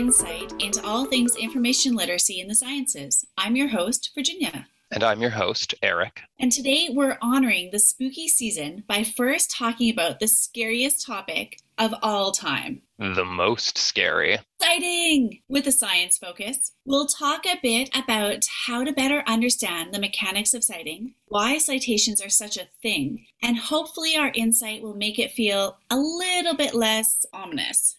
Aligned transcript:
insight 0.00 0.50
into 0.60 0.82
all 0.82 1.04
things 1.04 1.36
information 1.36 1.94
literacy 1.94 2.40
in 2.40 2.48
the 2.48 2.54
sciences. 2.54 3.26
I'm 3.36 3.54
your 3.54 3.68
host, 3.68 4.12
Virginia. 4.14 4.66
And 4.90 5.04
I'm 5.04 5.20
your 5.20 5.30
host, 5.30 5.74
Eric. 5.82 6.22
And 6.38 6.50
today 6.50 6.88
we're 6.90 7.18
honoring 7.20 7.68
the 7.70 7.78
spooky 7.78 8.26
season 8.26 8.82
by 8.88 9.04
first 9.04 9.50
talking 9.50 9.90
about 9.90 10.18
the 10.18 10.26
scariest 10.26 11.06
topic 11.06 11.58
of 11.76 11.94
all 12.02 12.32
time 12.32 12.80
the 13.00 13.24
most 13.24 13.78
scary. 13.78 14.38
Exciting! 14.60 15.40
With 15.48 15.66
a 15.66 15.72
science 15.72 16.18
focus, 16.18 16.72
we'll 16.84 17.06
talk 17.06 17.46
a 17.46 17.58
bit 17.62 17.88
about 17.96 18.44
how 18.66 18.84
to 18.84 18.92
better 18.92 19.22
understand 19.26 19.92
the 19.92 19.98
mechanics 19.98 20.52
of 20.52 20.62
citing, 20.62 21.14
why 21.26 21.56
citations 21.56 22.20
are 22.20 22.28
such 22.28 22.58
a 22.58 22.68
thing, 22.82 23.24
and 23.42 23.56
hopefully 23.56 24.16
our 24.16 24.30
insight 24.34 24.82
will 24.82 24.94
make 24.94 25.18
it 25.18 25.32
feel 25.32 25.78
a 25.88 25.96
little 25.96 26.54
bit 26.54 26.74
less 26.74 27.24
ominous. 27.32 27.96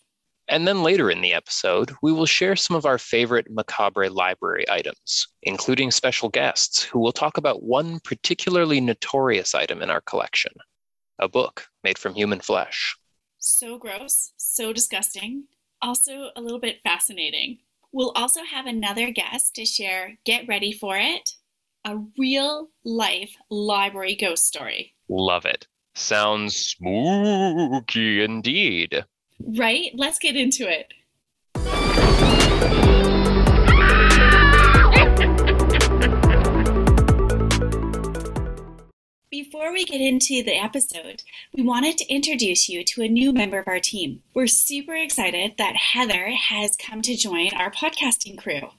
And 0.52 0.68
then 0.68 0.84
later 0.84 1.10
in 1.10 1.22
the 1.22 1.32
episode, 1.32 1.94
we 2.02 2.12
will 2.12 2.26
share 2.26 2.58
some 2.58 2.76
of 2.76 2.86
our 2.86 2.98
favorite 2.98 3.48
macabre 3.50 4.10
library 4.10 4.66
items, 4.70 5.26
including 5.44 5.92
special 5.92 6.28
guests 6.28 6.84
who 6.84 7.00
will 7.00 7.14
talk 7.14 7.38
about 7.38 7.64
one 7.64 8.02
particularly 8.04 8.82
notorious 8.82 9.56
item 9.56 9.82
in 9.82 9.90
our 9.90 10.02
collection 10.02 10.52
a 11.20 11.30
book 11.30 11.68
made 11.84 11.98
from 11.98 12.16
human 12.16 12.42
flesh. 12.42 12.98
So 13.38 13.78
gross, 13.78 14.34
so 14.38 14.74
disgusting, 14.74 15.46
also 15.82 16.32
a 16.36 16.42
little 16.42 16.60
bit 16.60 16.80
fascinating. 16.84 17.60
We'll 17.94 18.12
also 18.16 18.44
have 18.44 18.66
another 18.66 19.12
guest 19.12 19.56
to 19.56 19.66
share 19.66 20.18
Get 20.26 20.48
Ready 20.48 20.74
for 20.74 20.98
It, 20.98 21.30
a 21.86 21.98
real 22.18 22.72
life 22.84 23.36
library 23.50 24.16
ghost 24.16 24.48
story. 24.48 24.96
Love 25.08 25.46
it. 25.46 25.68
Sounds 25.96 26.56
spooky 26.56 28.24
indeed. 28.24 29.06
Right? 29.48 29.92
Let's 29.96 30.20
get 30.20 30.36
into 30.36 30.68
it. 30.70 30.94
Before 39.30 39.72
we 39.72 39.86
get 39.86 40.02
into 40.02 40.44
the 40.44 40.56
episode, 40.56 41.24
we 41.54 41.64
wanted 41.64 41.98
to 41.98 42.14
introduce 42.14 42.68
you 42.68 42.84
to 42.84 43.02
a 43.02 43.08
new 43.08 43.32
member 43.32 43.60
of 43.60 43.68
our 43.68 43.80
team. 43.80 44.22
We're 44.34 44.48
super 44.48 44.96
excited 44.96 45.54
that 45.58 45.76
Heather 45.76 46.30
has 46.30 46.76
come 46.76 47.02
to 47.04 47.16
join 47.16 47.54
our 47.54 47.72
podcasting 47.72 48.38
crew. 48.38 48.72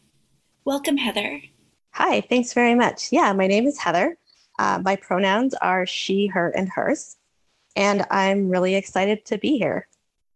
Welcome, 0.65 0.99
Heather. 0.99 1.43
Hi, 1.93 2.21
thanks 2.21 2.53
very 2.53 2.75
much. 2.75 3.11
Yeah, 3.11 3.33
my 3.33 3.47
name 3.47 3.67
is 3.67 3.79
Heather. 3.79 4.17
Uh, 4.59 4.81
my 4.85 4.97
pronouns 4.97 5.55
are 5.55 5.87
she, 5.87 6.27
her, 6.29 6.51
and 6.51 6.69
hers. 6.69 7.17
And 7.75 8.05
I'm 8.11 8.49
really 8.49 8.75
excited 8.75 9.25
to 9.27 9.39
be 9.39 9.59
here. 9.59 9.89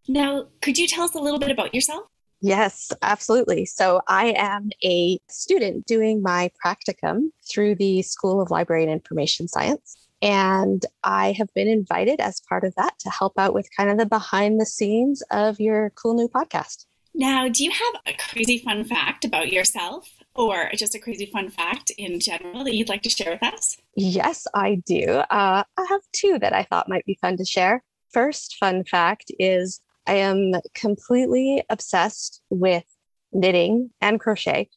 Now, 0.08 0.46
could 0.60 0.78
you 0.78 0.86
tell 0.86 1.04
us 1.04 1.14
a 1.14 1.20
little 1.20 1.38
bit 1.38 1.50
about 1.50 1.74
yourself? 1.74 2.04
Yes, 2.40 2.92
absolutely. 3.02 3.64
So, 3.64 4.02
I 4.08 4.34
am 4.36 4.70
a 4.84 5.18
student 5.28 5.86
doing 5.86 6.22
my 6.22 6.50
practicum 6.64 7.30
through 7.50 7.76
the 7.76 8.02
School 8.02 8.40
of 8.40 8.50
Library 8.50 8.82
and 8.82 8.92
Information 8.92 9.48
Science. 9.48 9.96
And 10.22 10.84
I 11.04 11.32
have 11.32 11.52
been 11.54 11.68
invited 11.68 12.20
as 12.20 12.40
part 12.48 12.64
of 12.64 12.74
that 12.76 12.98
to 13.00 13.10
help 13.10 13.38
out 13.38 13.54
with 13.54 13.68
kind 13.76 13.90
of 13.90 13.98
the 13.98 14.06
behind 14.06 14.60
the 14.60 14.66
scenes 14.66 15.22
of 15.30 15.60
your 15.60 15.90
cool 15.90 16.14
new 16.14 16.28
podcast. 16.28 16.86
Now, 17.14 17.48
do 17.48 17.64
you 17.64 17.70
have 17.70 18.02
a 18.06 18.12
crazy 18.12 18.58
fun 18.58 18.84
fact 18.84 19.24
about 19.24 19.50
yourself 19.50 20.10
or 20.34 20.70
just 20.74 20.94
a 20.94 20.98
crazy 20.98 21.26
fun 21.26 21.48
fact 21.48 21.90
in 21.96 22.20
general 22.20 22.62
that 22.64 22.74
you'd 22.74 22.90
like 22.90 23.02
to 23.02 23.10
share 23.10 23.32
with 23.32 23.42
us? 23.42 23.78
Yes, 23.94 24.46
I 24.54 24.82
do. 24.86 25.04
Uh, 25.30 25.64
I 25.76 25.86
have 25.88 26.02
two 26.12 26.38
that 26.40 26.52
I 26.52 26.64
thought 26.64 26.90
might 26.90 27.06
be 27.06 27.18
fun 27.20 27.38
to 27.38 27.44
share. 27.44 27.82
First 28.10 28.56
fun 28.56 28.84
fact 28.84 29.32
is 29.38 29.80
I 30.06 30.14
am 30.14 30.52
completely 30.74 31.62
obsessed 31.68 32.42
with 32.50 32.84
knitting 33.32 33.90
and 34.00 34.20
crochet, 34.20 34.70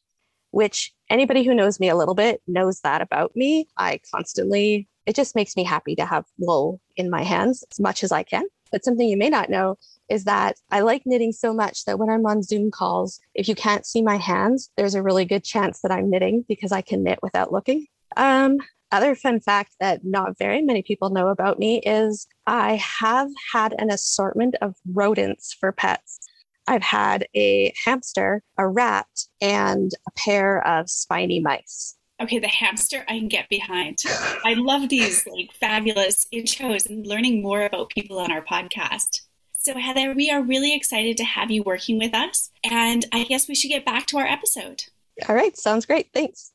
which 0.51 0.93
anybody 1.09 1.43
who 1.43 1.53
knows 1.53 1.79
me 1.79 1.89
a 1.89 1.95
little 1.95 2.15
bit 2.15 2.41
knows 2.47 2.81
that 2.81 3.01
about 3.01 3.35
me. 3.35 3.67
I 3.77 3.99
constantly 4.11 4.87
it 5.09 5.15
just 5.15 5.35
makes 5.35 5.55
me 5.55 5.63
happy 5.63 5.95
to 5.95 6.05
have 6.05 6.25
wool 6.37 6.79
in 6.95 7.09
my 7.09 7.23
hands 7.23 7.63
as 7.71 7.79
much 7.79 8.03
as 8.03 8.11
I 8.11 8.21
can. 8.21 8.43
But 8.71 8.85
something 8.85 9.07
you 9.07 9.17
may 9.17 9.29
not 9.29 9.49
know 9.49 9.75
is 10.07 10.25
that 10.25 10.57
I 10.69 10.81
like 10.81 11.01
knitting 11.03 11.31
so 11.31 11.51
much 11.51 11.85
that 11.85 11.97
when 11.97 12.11
I'm 12.11 12.27
on 12.27 12.43
Zoom 12.43 12.69
calls, 12.69 13.19
if 13.33 13.47
you 13.47 13.55
can't 13.55 13.87
see 13.87 14.03
my 14.03 14.17
hands, 14.17 14.69
there's 14.77 14.93
a 14.93 15.01
really 15.01 15.25
good 15.25 15.43
chance 15.43 15.81
that 15.81 15.91
I'm 15.91 16.11
knitting 16.11 16.45
because 16.47 16.71
I 16.71 16.81
can 16.81 17.03
knit 17.03 17.17
without 17.23 17.51
looking. 17.51 17.87
Um, 18.17 18.57
other 18.91 19.15
fun 19.15 19.39
fact 19.39 19.75
that 19.79 20.03
not 20.03 20.37
very 20.37 20.61
many 20.61 20.81
people 20.81 21.09
know 21.09 21.29
about 21.29 21.59
me 21.59 21.79
is 21.79 22.27
I 22.47 22.75
have 22.75 23.29
had 23.51 23.75
an 23.77 23.91
assortment 23.91 24.55
of 24.61 24.75
rodents 24.93 25.53
for 25.53 25.71
pets. 25.71 26.19
I've 26.67 26.83
had 26.83 27.27
a 27.35 27.73
hamster, 27.83 28.43
a 28.57 28.67
rat, 28.67 29.07
and 29.41 29.91
a 30.07 30.11
pair 30.11 30.65
of 30.67 30.89
spiny 30.89 31.39
mice 31.39 31.95
okay, 32.21 32.39
the 32.39 32.47
hamster 32.47 33.03
I 33.07 33.17
can 33.17 33.27
get 33.27 33.49
behind. 33.49 34.03
I 34.43 34.53
love 34.55 34.89
these 34.89 35.25
like 35.27 35.53
fabulous 35.53 36.27
intros 36.33 36.89
and 36.89 37.05
learning 37.05 37.41
more 37.41 37.63
about 37.63 37.89
people 37.89 38.19
on 38.19 38.31
our 38.31 38.43
podcast. 38.43 39.21
So, 39.53 39.77
Heather, 39.77 40.13
we 40.13 40.29
are 40.29 40.41
really 40.41 40.75
excited 40.75 41.17
to 41.17 41.23
have 41.23 41.51
you 41.51 41.63
working 41.63 41.97
with 41.97 42.13
us. 42.13 42.49
And 42.63 43.05
I 43.11 43.23
guess 43.25 43.47
we 43.47 43.55
should 43.55 43.69
get 43.69 43.85
back 43.85 44.05
to 44.07 44.17
our 44.17 44.25
episode. 44.25 44.83
All 45.27 45.35
right, 45.35 45.55
sounds 45.57 45.85
great. 45.85 46.09
Thanks. 46.13 46.51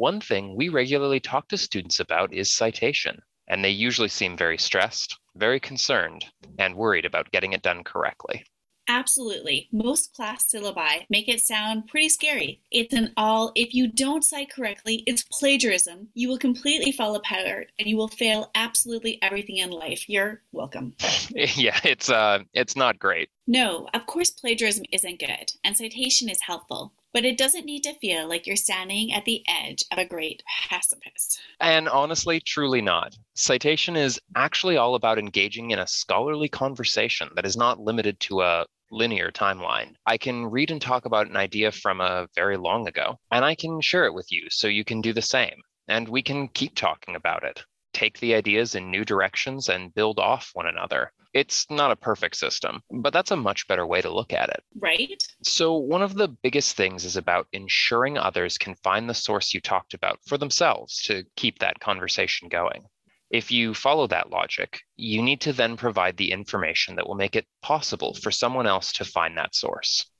One 0.00 0.22
thing 0.22 0.56
we 0.56 0.70
regularly 0.70 1.20
talk 1.20 1.48
to 1.48 1.58
students 1.58 2.00
about 2.00 2.32
is 2.32 2.54
citation, 2.54 3.20
and 3.48 3.62
they 3.62 3.68
usually 3.68 4.08
seem 4.08 4.34
very 4.34 4.56
stressed, 4.56 5.18
very 5.36 5.60
concerned, 5.60 6.24
and 6.58 6.74
worried 6.74 7.04
about 7.04 7.30
getting 7.32 7.52
it 7.52 7.60
done 7.60 7.84
correctly. 7.84 8.42
Absolutely. 8.88 9.68
Most 9.70 10.14
class 10.14 10.46
syllabi 10.50 11.04
make 11.10 11.28
it 11.28 11.42
sound 11.42 11.86
pretty 11.86 12.08
scary. 12.08 12.62
It's 12.70 12.94
an 12.94 13.12
all, 13.18 13.52
if 13.54 13.74
you 13.74 13.88
don't 13.88 14.24
cite 14.24 14.50
correctly, 14.50 15.04
it's 15.06 15.22
plagiarism. 15.30 16.08
You 16.14 16.30
will 16.30 16.38
completely 16.38 16.92
fall 16.92 17.14
apart 17.14 17.70
and 17.78 17.86
you 17.86 17.98
will 17.98 18.08
fail 18.08 18.50
absolutely 18.54 19.18
everything 19.20 19.58
in 19.58 19.68
life. 19.68 20.08
You're 20.08 20.40
welcome. 20.52 20.94
yeah, 21.30 21.78
it's 21.84 22.08
uh 22.08 22.38
it's 22.54 22.74
not 22.74 22.98
great. 22.98 23.28
No, 23.46 23.86
of 23.92 24.06
course 24.06 24.30
plagiarism 24.30 24.86
isn't 24.92 25.20
good 25.20 25.52
and 25.62 25.76
citation 25.76 26.30
is 26.30 26.40
helpful. 26.40 26.94
But 27.12 27.24
it 27.24 27.36
doesn't 27.36 27.66
need 27.66 27.82
to 27.82 27.98
feel 27.98 28.28
like 28.28 28.46
you're 28.46 28.56
standing 28.56 29.12
at 29.12 29.24
the 29.24 29.42
edge 29.48 29.84
of 29.90 29.98
a 29.98 30.06
great 30.06 30.42
precipice. 30.68 31.40
And 31.58 31.88
honestly, 31.88 32.40
truly 32.40 32.80
not. 32.80 33.16
Citation 33.34 33.96
is 33.96 34.20
actually 34.36 34.76
all 34.76 34.94
about 34.94 35.18
engaging 35.18 35.72
in 35.72 35.80
a 35.80 35.86
scholarly 35.86 36.48
conversation 36.48 37.28
that 37.34 37.46
is 37.46 37.56
not 37.56 37.80
limited 37.80 38.20
to 38.20 38.42
a 38.42 38.64
linear 38.92 39.30
timeline. 39.30 39.94
I 40.06 40.18
can 40.18 40.46
read 40.46 40.70
and 40.70 40.80
talk 40.80 41.04
about 41.04 41.28
an 41.28 41.36
idea 41.36 41.72
from 41.72 42.00
a 42.00 42.28
very 42.34 42.56
long 42.56 42.86
ago, 42.86 43.16
and 43.30 43.44
I 43.44 43.54
can 43.54 43.80
share 43.80 44.04
it 44.04 44.14
with 44.14 44.30
you 44.30 44.46
so 44.50 44.68
you 44.68 44.84
can 44.84 45.00
do 45.00 45.12
the 45.12 45.22
same. 45.22 45.60
And 45.88 46.08
we 46.08 46.22
can 46.22 46.48
keep 46.48 46.74
talking 46.76 47.16
about 47.16 47.42
it, 47.42 47.64
take 47.92 48.20
the 48.20 48.34
ideas 48.34 48.74
in 48.74 48.90
new 48.90 49.04
directions, 49.04 49.68
and 49.68 49.94
build 49.94 50.18
off 50.18 50.50
one 50.54 50.66
another. 50.66 51.12
It's 51.32 51.70
not 51.70 51.92
a 51.92 51.96
perfect 51.96 52.36
system, 52.36 52.82
but 52.90 53.12
that's 53.12 53.30
a 53.30 53.36
much 53.36 53.68
better 53.68 53.86
way 53.86 54.00
to 54.00 54.12
look 54.12 54.32
at 54.32 54.48
it. 54.48 54.64
Right. 54.76 55.22
So, 55.44 55.76
one 55.76 56.02
of 56.02 56.14
the 56.14 56.26
biggest 56.26 56.76
things 56.76 57.04
is 57.04 57.16
about 57.16 57.46
ensuring 57.52 58.18
others 58.18 58.58
can 58.58 58.74
find 58.76 59.08
the 59.08 59.14
source 59.14 59.54
you 59.54 59.60
talked 59.60 59.94
about 59.94 60.18
for 60.26 60.36
themselves 60.36 61.02
to 61.04 61.24
keep 61.36 61.60
that 61.60 61.78
conversation 61.78 62.48
going. 62.48 62.84
If 63.30 63.52
you 63.52 63.74
follow 63.74 64.08
that 64.08 64.30
logic, 64.30 64.80
you 64.96 65.22
need 65.22 65.40
to 65.42 65.52
then 65.52 65.76
provide 65.76 66.16
the 66.16 66.32
information 66.32 66.96
that 66.96 67.06
will 67.06 67.14
make 67.14 67.36
it 67.36 67.46
possible 67.62 68.14
for 68.14 68.32
someone 68.32 68.66
else 68.66 68.92
to 68.94 69.04
find 69.04 69.38
that 69.38 69.54
source. 69.54 70.10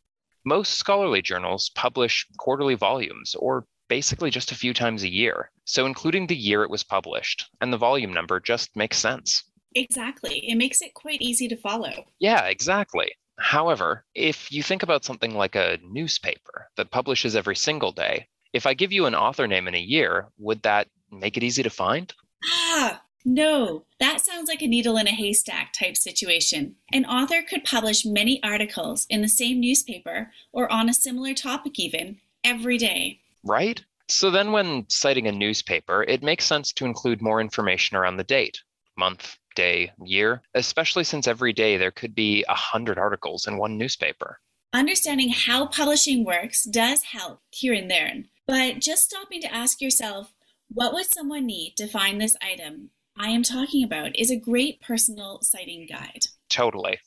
Most 0.45 0.75
scholarly 0.75 1.23
journals 1.23 1.71
publish 1.71 2.25
quarterly 2.39 2.77
volumes, 2.77 3.35
or 3.35 3.67
basically 3.89 4.31
just 4.31 4.53
a 4.53 4.57
few 4.57 4.73
times 4.73 5.03
a 5.03 5.09
year. 5.09 5.51
So, 5.65 5.87
including 5.87 6.29
the 6.29 6.37
year 6.37 6.63
it 6.63 6.71
was 6.71 6.85
published 6.85 7.51
and 7.61 7.73
the 7.73 7.77
volume 7.77 8.13
number 8.13 8.39
just 8.39 8.77
makes 8.77 8.97
sense. 8.97 9.43
Exactly. 9.75 10.49
It 10.49 10.57
makes 10.57 10.83
it 10.83 10.95
quite 10.95 11.23
easy 11.23 11.49
to 11.49 11.57
follow. 11.57 12.07
Yeah, 12.19 12.47
exactly. 12.47 13.13
However, 13.39 14.05
if 14.15 14.53
you 14.53 14.63
think 14.63 14.83
about 14.83 15.05
something 15.05 15.35
like 15.35 15.55
a 15.55 15.79
newspaper 15.83 16.69
that 16.77 16.91
publishes 16.91 17.35
every 17.37 17.57
single 17.57 17.93
day, 17.93 18.27
if 18.53 18.67
I 18.67 18.75
give 18.75 18.93
you 18.93 19.07
an 19.07 19.15
author 19.15 19.47
name 19.47 19.69
in 19.69 19.75
a 19.75 19.81
year, 19.81 20.29
would 20.39 20.63
that 20.63 20.89
make 21.11 21.37
it 21.37 21.43
easy 21.43 21.63
to 21.63 21.71
find? 21.71 22.13
Ah, 22.53 23.03
no, 23.25 23.85
that 23.99 24.21
sounds 24.21 24.49
like 24.49 24.63
a 24.63 24.67
needle 24.67 24.97
in 24.97 25.07
a 25.07 25.13
haystack 25.13 25.73
type 25.73 25.97
situation. 25.97 26.75
An 26.93 27.05
author 27.05 27.43
could 27.43 27.65
publish 27.65 28.05
many 28.05 28.43
articles 28.43 29.07
in 29.09 29.23
the 29.23 29.29
same 29.29 29.61
newspaper 29.61 30.33
or 30.53 30.71
on 30.73 30.89
a 30.89 30.95
similar 30.95 31.35
topic, 31.35 31.79
even 31.79 32.19
every 32.43 32.79
day. 32.79 33.21
Right? 33.45 33.83
So 34.09 34.31
then, 34.31 34.53
when 34.53 34.87
citing 34.89 35.29
a 35.29 35.33
newspaper, 35.33 36.03
it 36.03 36.23
makes 36.23 36.45
sense 36.45 36.73
to 36.73 36.85
include 36.85 37.23
more 37.23 37.41
information 37.41 37.97
around 37.97 38.17
the 38.17 38.25
date, 38.25 38.63
month, 38.97 39.39
day, 39.55 39.93
year, 40.05 40.43
especially 40.55 41.05
since 41.05 41.27
every 41.27 41.53
day 41.53 41.77
there 41.77 41.91
could 41.91 42.15
be 42.15 42.45
a 42.49 42.55
hundred 42.55 42.99
articles 42.99 43.47
in 43.47 43.57
one 43.57 43.77
newspaper. 43.79 44.41
Understanding 44.73 45.31
how 45.31 45.67
publishing 45.67 46.25
works 46.25 46.65
does 46.65 47.03
help 47.03 47.41
here 47.51 47.75
and 47.75 47.91
there, 47.91 48.25
but 48.47 48.79
just 48.79 49.05
stopping 49.05 49.41
to 49.43 49.55
ask 49.55 49.81
yourself, 49.81 50.33
what 50.69 50.93
would 50.93 51.07
someone 51.07 51.47
need 51.47 51.75
to 51.77 51.89
find 51.89 52.21
this 52.21 52.37
item 52.41 52.91
I 53.23 53.29
am 53.29 53.43
talking 53.43 53.85
about 53.85 54.19
is 54.19 54.31
a 54.31 54.37
great 54.37 54.81
personal 54.81 55.41
citing 55.43 55.87
guide. 55.87 56.23
Totally. 56.49 56.99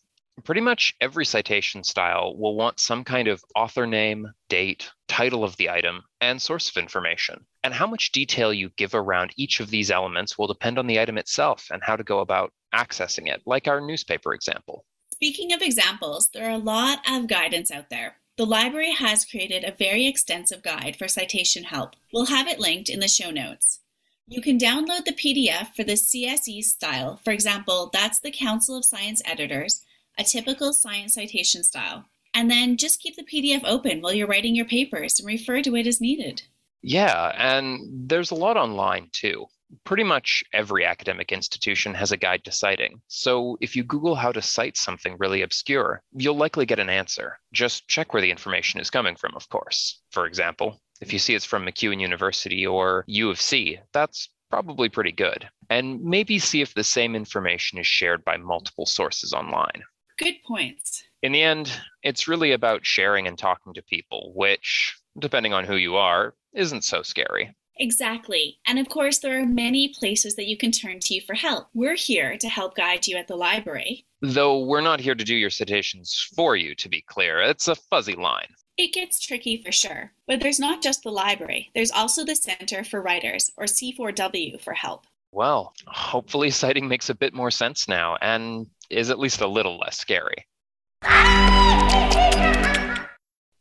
Pretty 0.44 0.62
much 0.62 0.96
every 1.02 1.26
citation 1.26 1.84
style 1.84 2.36
will 2.38 2.56
want 2.56 2.80
some 2.80 3.04
kind 3.04 3.28
of 3.28 3.44
author 3.56 3.88
name, 3.88 4.32
date, 4.48 4.92
title 5.08 5.44
of 5.44 5.58
the 5.58 5.72
item, 5.72 6.04
and 6.22 6.40
source 6.40 6.70
of 6.70 6.78
information. 6.78 7.48
And 7.64 7.74
how 7.74 7.88
much 7.88 8.12
detail 8.12 8.54
you 8.54 8.72
give 8.76 8.94
around 8.94 9.32
each 9.38 9.60
of 9.60 9.70
these 9.70 9.90
elements 9.90 10.38
will 10.38 10.48
depend 10.48 10.78
on 10.78 10.88
the 10.88 11.00
item 11.00 11.18
itself 11.18 11.68
and 11.72 11.82
how 11.82 11.96
to 11.96 12.04
go 12.04 12.20
about 12.20 12.52
accessing 12.76 13.28
it, 13.28 13.42
like 13.46 13.68
our 13.68 13.80
newspaper 13.80 14.34
example. 14.34 14.86
Speaking 15.14 15.54
of 15.54 15.62
examples, 15.62 16.30
there 16.34 16.46
are 16.46 16.56
a 16.56 16.58
lot 16.58 17.00
of 17.10 17.28
guidance 17.28 17.72
out 17.72 17.90
there. 17.90 18.18
The 18.36 18.46
library 18.46 18.92
has 18.92 19.26
created 19.26 19.64
a 19.64 19.72
very 19.72 20.08
extensive 20.08 20.64
guide 20.64 20.96
for 20.98 21.08
citation 21.08 21.64
help. 21.64 21.96
We'll 22.12 22.26
have 22.26 22.48
it 22.48 22.60
linked 22.60 22.90
in 22.90 23.00
the 23.00 23.08
show 23.08 23.30
notes. 23.30 23.80
You 24.28 24.42
can 24.42 24.58
download 24.58 25.06
the 25.06 25.14
PDF 25.14 25.76
for 25.76 25.84
the 25.84 25.94
CSE 25.94 26.64
style. 26.64 27.20
For 27.24 27.32
example, 27.32 27.90
that's 27.94 28.20
the 28.20 28.32
Council 28.32 28.76
of 28.76 28.86
Science 28.86 29.22
Editors, 29.24 29.86
a 30.18 30.24
typical 30.24 30.74
science 30.74 31.14
citation 31.14 31.64
style. 31.64 32.06
And 32.34 32.50
then 32.50 32.78
just 32.78 33.00
keep 33.00 33.16
the 33.16 33.24
PDF 33.24 33.62
open 33.64 34.02
while 34.02 34.14
you're 34.14 34.28
writing 34.28 34.56
your 34.56 34.66
papers 34.66 35.20
and 35.20 35.28
refer 35.28 35.62
to 35.62 35.76
it 35.76 35.86
as 35.86 36.02
needed. 36.02 36.42
Yeah, 36.84 37.32
and 37.36 38.10
there's 38.10 38.32
a 38.32 38.36
lot 38.36 38.58
online 38.58 39.10
too 39.12 39.48
pretty 39.84 40.04
much 40.04 40.44
every 40.54 40.86
academic 40.86 41.32
institution 41.32 41.94
has 41.94 42.12
a 42.12 42.18
guide 42.18 42.44
to 42.44 42.52
citing. 42.52 43.02
So 43.08 43.58
if 43.62 43.76
you 43.76 43.84
Google 43.84 44.16
how 44.16 44.32
to 44.32 44.42
cite 44.42 44.78
something 44.78 45.18
really 45.18 45.42
obscure, 45.42 46.02
you'll 46.14 46.38
likely 46.38 46.66
get 46.66 46.80
an 46.80 46.90
answer. 46.90 47.40
Just 47.54 47.88
check 47.88 48.14
where 48.14 48.22
the 48.22 48.32
information 48.32 48.80
is 48.80 48.90
coming 48.90 49.16
from, 49.16 49.34
of 49.36 49.50
course. 49.50 50.02
For 50.12 50.26
example, 50.26 50.80
if 51.02 51.12
you 51.12 51.20
see 51.20 51.36
it's 51.36 51.46
from 51.46 51.66
MacEwan 51.66 52.00
University 52.00 52.66
or 52.66 53.04
U 53.08 53.30
of 53.30 53.42
C, 53.42 53.80
that's 53.94 54.30
probably 54.50 54.90
pretty 54.90 55.12
good. 55.12 55.50
And 55.70 56.04
maybe 56.04 56.38
see 56.40 56.62
if 56.62 56.74
the 56.74 56.84
same 56.84 57.16
information 57.16 57.80
is 57.80 57.88
shared 57.88 58.24
by 58.24 58.38
multiple 58.38 58.86
sources 58.86 59.34
online. 59.34 59.84
Good 60.18 60.36
points. 60.46 61.04
In 61.24 61.32
the 61.32 61.42
end, 61.42 61.72
it's 62.04 62.28
really 62.28 62.52
about 62.52 62.86
sharing 62.86 63.28
and 63.28 63.38
talking 63.38 63.74
to 63.74 63.82
people, 63.82 64.32
which, 64.36 64.96
depending 65.20 65.54
on 65.54 65.66
who 65.66 65.76
you 65.76 65.96
are, 65.96 66.36
isn't 66.54 66.84
so 66.84 67.02
scary. 67.02 67.56
Exactly. 67.78 68.60
And 68.68 68.78
of 68.78 68.88
course, 68.90 69.20
there 69.20 69.42
are 69.42 69.46
many 69.46 69.90
places 69.90 70.36
that 70.36 70.48
you 70.48 70.58
can 70.58 70.72
turn 70.72 71.00
to 71.02 71.22
for 71.22 71.34
help. 71.34 71.68
We're 71.74 71.96
here 71.96 72.38
to 72.38 72.48
help 72.48 72.76
guide 72.76 73.08
you 73.08 73.18
at 73.18 73.28
the 73.28 73.36
library. 73.36 74.06
Though 74.22 74.64
we're 74.64 74.82
not 74.82 75.00
here 75.00 75.16
to 75.16 75.24
do 75.24 75.36
your 75.36 75.50
citations 75.50 76.30
for 76.36 76.56
you, 76.56 76.76
to 76.76 76.90
be 76.90 77.02
clear. 77.02 77.42
It's 77.42 77.68
a 77.68 77.76
fuzzy 77.76 78.16
line. 78.16 78.48
It 78.78 78.94
gets 78.94 79.20
tricky 79.20 79.62
for 79.64 79.72
sure. 79.72 80.12
But 80.28 80.40
there's 80.40 80.60
not 80.60 80.82
just 80.82 81.04
the 81.04 81.12
library, 81.12 81.70
there's 81.76 81.92
also 81.92 82.24
the 82.24 82.36
Center 82.36 82.84
for 82.84 83.02
Writers, 83.02 83.52
or 83.58 83.66
C4W, 83.66 84.62
for 84.62 84.74
help. 84.74 85.06
Well, 85.32 85.74
hopefully, 85.88 86.52
citing 86.52 86.88
makes 86.88 87.10
a 87.10 87.16
bit 87.16 87.34
more 87.34 87.52
sense 87.52 87.88
now 87.88 88.18
and 88.22 88.68
is 88.90 89.10
at 89.10 89.20
least 89.20 89.42
a 89.42 89.48
little 89.48 89.80
less 89.80 89.98
scary. 89.98 90.46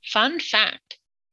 Fun 0.04 0.38
fact 0.40 0.81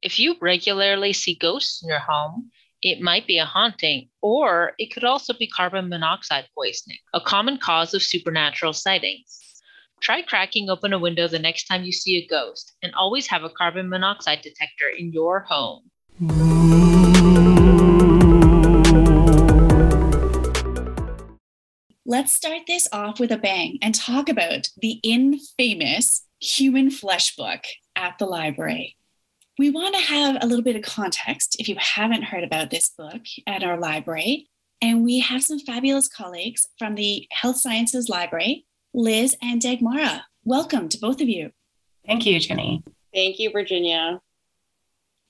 if 0.02 0.18
you 0.18 0.34
regularly 0.40 1.12
see 1.12 1.34
ghosts 1.34 1.82
in 1.82 1.88
your 1.88 1.98
home, 1.98 2.50
it 2.82 3.02
might 3.02 3.26
be 3.26 3.36
a 3.36 3.44
haunting, 3.44 4.08
or 4.22 4.72
it 4.78 4.92
could 4.94 5.04
also 5.04 5.34
be 5.34 5.46
carbon 5.46 5.90
monoxide 5.90 6.46
poisoning, 6.54 6.96
a 7.12 7.20
common 7.20 7.58
cause 7.58 7.92
of 7.92 8.02
supernatural 8.02 8.72
sightings. 8.72 9.60
Try 10.00 10.22
cracking 10.22 10.70
open 10.70 10.94
a 10.94 10.98
window 10.98 11.28
the 11.28 11.38
next 11.38 11.64
time 11.64 11.84
you 11.84 11.92
see 11.92 12.16
a 12.16 12.26
ghost, 12.26 12.72
and 12.82 12.94
always 12.94 13.26
have 13.26 13.44
a 13.44 13.50
carbon 13.50 13.90
monoxide 13.90 14.40
detector 14.40 14.88
in 14.88 15.12
your 15.12 15.40
home. 15.40 15.90
Let's 22.06 22.32
start 22.32 22.62
this 22.66 22.88
off 22.90 23.20
with 23.20 23.30
a 23.30 23.36
bang 23.36 23.78
and 23.82 23.94
talk 23.94 24.30
about 24.30 24.70
the 24.80 24.98
infamous 25.02 26.24
Human 26.40 26.90
Flesh 26.90 27.36
book 27.36 27.60
at 27.94 28.18
the 28.18 28.24
library 28.24 28.96
we 29.60 29.68
want 29.68 29.94
to 29.94 30.00
have 30.00 30.38
a 30.40 30.46
little 30.46 30.64
bit 30.64 30.74
of 30.74 30.80
context 30.80 31.56
if 31.58 31.68
you 31.68 31.76
haven't 31.78 32.22
heard 32.22 32.42
about 32.42 32.70
this 32.70 32.88
book 32.96 33.20
at 33.46 33.62
our 33.62 33.78
library. 33.78 34.48
And 34.80 35.04
we 35.04 35.18
have 35.18 35.44
some 35.44 35.58
fabulous 35.58 36.08
colleagues 36.08 36.66
from 36.78 36.94
the 36.94 37.28
Health 37.30 37.58
Sciences 37.58 38.08
Library, 38.08 38.64
Liz 38.94 39.36
and 39.42 39.60
Dagmara. 39.60 40.22
Welcome 40.44 40.88
to 40.88 40.98
both 40.98 41.20
of 41.20 41.28
you. 41.28 41.50
Thank 42.06 42.24
you, 42.24 42.40
Jenny. 42.40 42.82
Thank 43.12 43.38
you, 43.38 43.50
Virginia. 43.50 44.22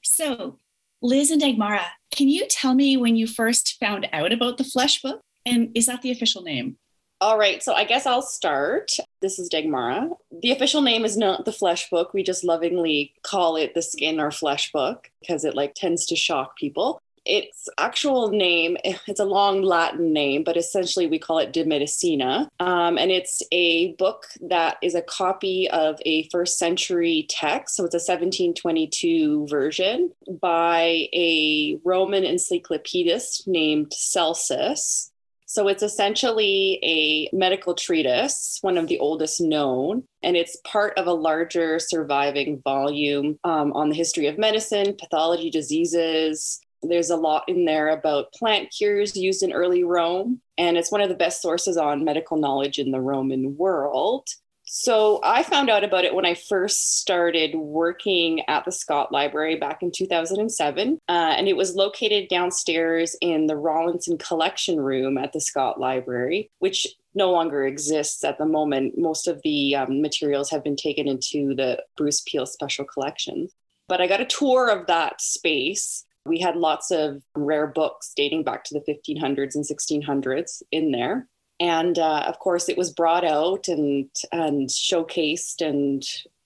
So, 0.03 0.61
Liz 1.03 1.32
and 1.32 1.43
Dagmara, 1.43 1.87
can 2.12 2.29
you 2.29 2.47
tell 2.49 2.75
me 2.75 2.97
when 2.97 3.17
you 3.17 3.27
first 3.27 3.79
found 3.81 4.09
out 4.12 4.32
about 4.32 4.59
the 4.59 4.65
Flesh 4.65 5.03
Book? 5.03 5.23
And 5.44 5.71
is 5.75 5.87
that 5.87 6.03
the 6.03 6.12
official 6.12 6.43
name? 6.43 6.77
All 7.22 7.38
right, 7.38 7.62
so 7.62 7.75
I 7.75 7.84
guess 7.84 8.06
I'll 8.06 8.22
start. 8.22 8.93
This 9.20 9.38
is 9.38 9.50
Dagmara. 9.50 10.11
The 10.40 10.52
official 10.52 10.81
name 10.81 11.05
is 11.05 11.19
not 11.19 11.44
the 11.44 11.52
Flesh 11.52 11.90
Book. 11.90 12.14
We 12.14 12.22
just 12.22 12.44
lovingly 12.44 13.12
call 13.22 13.56
it 13.56 13.75
the 13.75 13.82
Skin 13.82 14.19
or 14.19 14.31
Flesh 14.31 14.72
Book 14.72 15.11
because 15.20 15.44
it 15.44 15.55
like 15.55 15.75
tends 15.75 16.06
to 16.06 16.17
shock 16.17 16.56
people. 16.56 17.02
Its 17.26 17.69
actual 17.76 18.31
name, 18.31 18.78
it's 19.06 19.20
a 19.20 19.26
long 19.26 19.61
Latin 19.61 20.14
name, 20.14 20.44
but 20.44 20.56
essentially 20.56 21.06
we 21.06 21.19
call 21.19 21.38
it 21.38 21.52
De 21.52 21.62
Medicina. 21.62 22.49
Um, 22.58 22.96
and 22.96 23.11
it's 23.11 23.43
a 23.52 23.93
book 23.96 24.25
that 24.40 24.78
is 24.81 24.94
a 24.94 25.02
copy 25.02 25.69
of 25.69 26.00
a 26.06 26.26
first 26.31 26.58
century 26.58 27.26
text. 27.28 27.76
So 27.76 27.84
it's 27.84 27.94
a 27.94 27.96
1722 27.96 29.46
version 29.46 30.11
by 30.40 31.06
a 31.12 31.78
Roman 31.84 32.25
encyclopedist 32.25 33.46
named 33.46 33.93
Celsus. 33.93 35.10
So 35.50 35.67
it's 35.67 35.82
essentially 35.82 36.79
a 36.85 37.29
medical 37.37 37.75
treatise, 37.75 38.58
one 38.61 38.79
of 38.79 38.87
the 38.87 39.00
oldest 39.00 39.41
known, 39.41 40.05
and 40.23 40.37
it's 40.37 40.56
part 40.64 40.97
of 40.97 41.08
a 41.08 41.12
larger 41.12 41.81
surviving 41.81 42.61
volume 42.62 43.37
um, 43.43 43.73
on 43.73 43.88
the 43.88 43.97
history 43.97 44.29
of 44.29 44.38
medicine, 44.38 44.94
pathology, 44.97 45.50
diseases. 45.50 46.61
There's 46.85 47.11
a 47.11 47.17
lot 47.17 47.49
in 47.49 47.64
there 47.64 47.88
about 47.88 48.32
plant 48.32 48.70
cures 48.70 49.17
used 49.17 49.43
in 49.43 49.52
early 49.52 49.82
Rome, 49.82 50.41
and 50.56 50.79
it's 50.79 50.93
one 50.93 51.00
of 51.00 51.08
the 51.08 51.17
best 51.17 51.43
sources 51.43 51.76
on 51.76 52.05
medical 52.05 52.37
knowledge 52.37 52.79
in 52.79 52.93
the 52.93 53.00
Roman 53.00 53.56
world. 53.56 54.29
So 54.72 55.19
I 55.25 55.43
found 55.43 55.69
out 55.69 55.82
about 55.82 56.05
it 56.05 56.14
when 56.14 56.25
I 56.25 56.34
first 56.34 57.00
started 57.00 57.56
working 57.56 58.49
at 58.49 58.64
the 58.64 58.70
Scott 58.70 59.11
Library 59.11 59.56
back 59.56 59.82
in 59.82 59.90
2007. 59.90 61.00
Uh, 61.08 61.11
and 61.11 61.49
it 61.49 61.56
was 61.56 61.75
located 61.75 62.29
downstairs 62.29 63.17
in 63.20 63.48
the 63.48 63.56
Rawlinson 63.56 64.17
Collection 64.17 64.81
Room 64.81 65.19
at 65.19 65.32
the 65.32 65.41
Scott 65.41 65.81
Library, 65.81 66.53
which 66.60 66.86
no 67.17 67.32
longer 67.32 67.67
exists 67.67 68.22
at 68.22 68.39
the 68.39 68.46
moment. 68.46 68.96
Most 68.96 69.27
of 69.27 69.41
the 69.43 69.74
um, 69.74 70.00
materials 70.00 70.50
have 70.50 70.62
been 70.62 70.77
taken 70.77 71.08
into 71.08 71.53
the 71.56 71.82
Bruce 71.96 72.20
Peel 72.20 72.46
Special 72.46 72.84
Collections. 72.84 73.53
But 73.89 74.00
I 74.00 74.06
got 74.06 74.20
a 74.20 74.24
tour 74.24 74.69
of 74.69 74.86
that 74.86 75.20
space. 75.20 76.05
We 76.24 76.39
had 76.39 76.55
lots 76.55 76.93
of 76.93 77.24
rare 77.34 77.67
books 77.67 78.12
dating 78.15 78.44
back 78.44 78.62
to 78.67 78.74
the 78.74 78.84
1500s 78.89 79.56
and 79.56 79.65
1600s 79.65 80.62
in 80.70 80.93
there 80.93 81.27
and 81.60 81.98
uh, 81.98 82.24
of 82.26 82.38
course 82.38 82.69
it 82.69 82.79
was 82.79 82.90
brought 82.90 83.24
out 83.24 83.69
and 83.69 84.08
and 84.32 84.69
showcased 84.70 85.64
and 85.64 86.02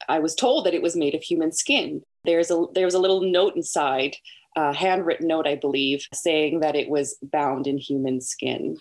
i 0.09 0.19
was 0.19 0.35
told 0.35 0.67
that 0.67 0.75
it 0.75 0.83
was 0.83 0.97
made 0.97 1.15
of 1.15 1.23
human 1.23 1.53
skin. 1.53 2.03
There's 2.25 2.51
a 2.51 2.67
there 2.75 2.87
was 2.87 2.95
a 2.95 2.99
little 2.99 3.21
note 3.21 3.55
inside 3.57 4.17
a 4.57 4.73
handwritten 4.73 5.27
note 5.29 5.47
i 5.47 5.57
believe 5.57 6.07
saying 6.13 6.61
that 6.61 6.77
it 6.77 6.89
was 6.89 7.17
bound 7.23 7.67
in 7.67 7.79
human 7.79 8.21
skin. 8.21 8.77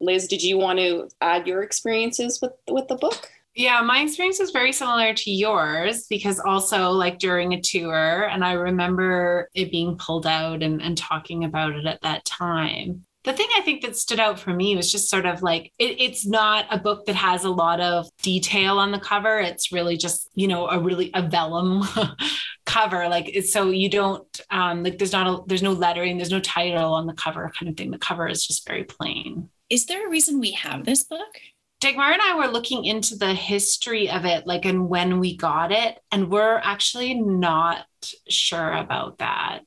Liz 0.00 0.26
did 0.26 0.42
you 0.42 0.58
want 0.58 0.78
to 0.78 1.08
add 1.20 1.46
your 1.46 1.62
experiences 1.62 2.40
with 2.40 2.52
with 2.68 2.88
the 2.88 2.96
book? 2.96 3.30
Yeah, 3.56 3.82
my 3.82 4.00
experience 4.00 4.40
is 4.40 4.50
very 4.50 4.72
similar 4.72 5.14
to 5.14 5.30
yours 5.30 6.08
because 6.08 6.40
also 6.40 6.90
like 6.90 7.20
during 7.20 7.52
a 7.52 7.60
tour, 7.60 8.24
and 8.24 8.44
I 8.44 8.54
remember 8.54 9.48
it 9.54 9.70
being 9.70 9.96
pulled 9.96 10.26
out 10.26 10.60
and, 10.60 10.82
and 10.82 10.98
talking 10.98 11.44
about 11.44 11.72
it 11.74 11.86
at 11.86 12.02
that 12.02 12.24
time 12.24 13.06
the 13.24 13.32
thing 13.32 13.48
I 13.56 13.62
think 13.62 13.82
that 13.82 13.96
stood 13.96 14.20
out 14.20 14.38
for 14.38 14.52
me 14.52 14.76
was 14.76 14.92
just 14.92 15.08
sort 15.08 15.24
of 15.24 15.42
like 15.42 15.72
it, 15.78 16.00
it's 16.00 16.26
not 16.26 16.66
a 16.70 16.78
book 16.78 17.06
that 17.06 17.16
has 17.16 17.44
a 17.44 17.50
lot 17.50 17.80
of 17.80 18.06
detail 18.22 18.78
on 18.78 18.92
the 18.92 19.00
cover. 19.00 19.40
It's 19.40 19.72
really 19.72 19.96
just 19.96 20.28
you 20.34 20.46
know 20.46 20.68
a 20.68 20.78
really 20.78 21.10
a 21.14 21.22
vellum 21.22 21.82
cover. 22.66 23.08
Like 23.08 23.28
it's 23.34 23.52
so 23.52 23.70
you 23.70 23.88
don't 23.88 24.40
um, 24.50 24.82
like 24.82 24.98
there's 24.98 25.12
not 25.12 25.26
a 25.26 25.42
there's 25.46 25.62
no 25.62 25.72
lettering, 25.72 26.18
there's 26.18 26.30
no 26.30 26.40
title 26.40 26.92
on 26.92 27.06
the 27.06 27.14
cover 27.14 27.50
kind 27.58 27.70
of 27.70 27.76
thing. 27.76 27.90
The 27.90 27.98
cover 27.98 28.28
is 28.28 28.46
just 28.46 28.66
very 28.66 28.84
plain. 28.84 29.48
Is 29.70 29.86
there 29.86 30.06
a 30.06 30.10
reason 30.10 30.38
we 30.38 30.52
have 30.52 30.84
this 30.84 31.04
book? 31.04 31.20
Dagmar 31.80 32.12
and 32.12 32.22
I 32.22 32.36
were 32.36 32.52
looking 32.52 32.84
into 32.84 33.16
the 33.16 33.34
history 33.34 34.08
of 34.08 34.24
it, 34.24 34.46
like 34.46 34.64
and 34.64 34.88
when 34.88 35.18
we 35.18 35.36
got 35.36 35.72
it, 35.72 35.98
and 36.12 36.30
we're 36.30 36.58
actually 36.58 37.14
not 37.14 37.86
sure 38.28 38.72
about 38.72 39.18
that 39.18 39.64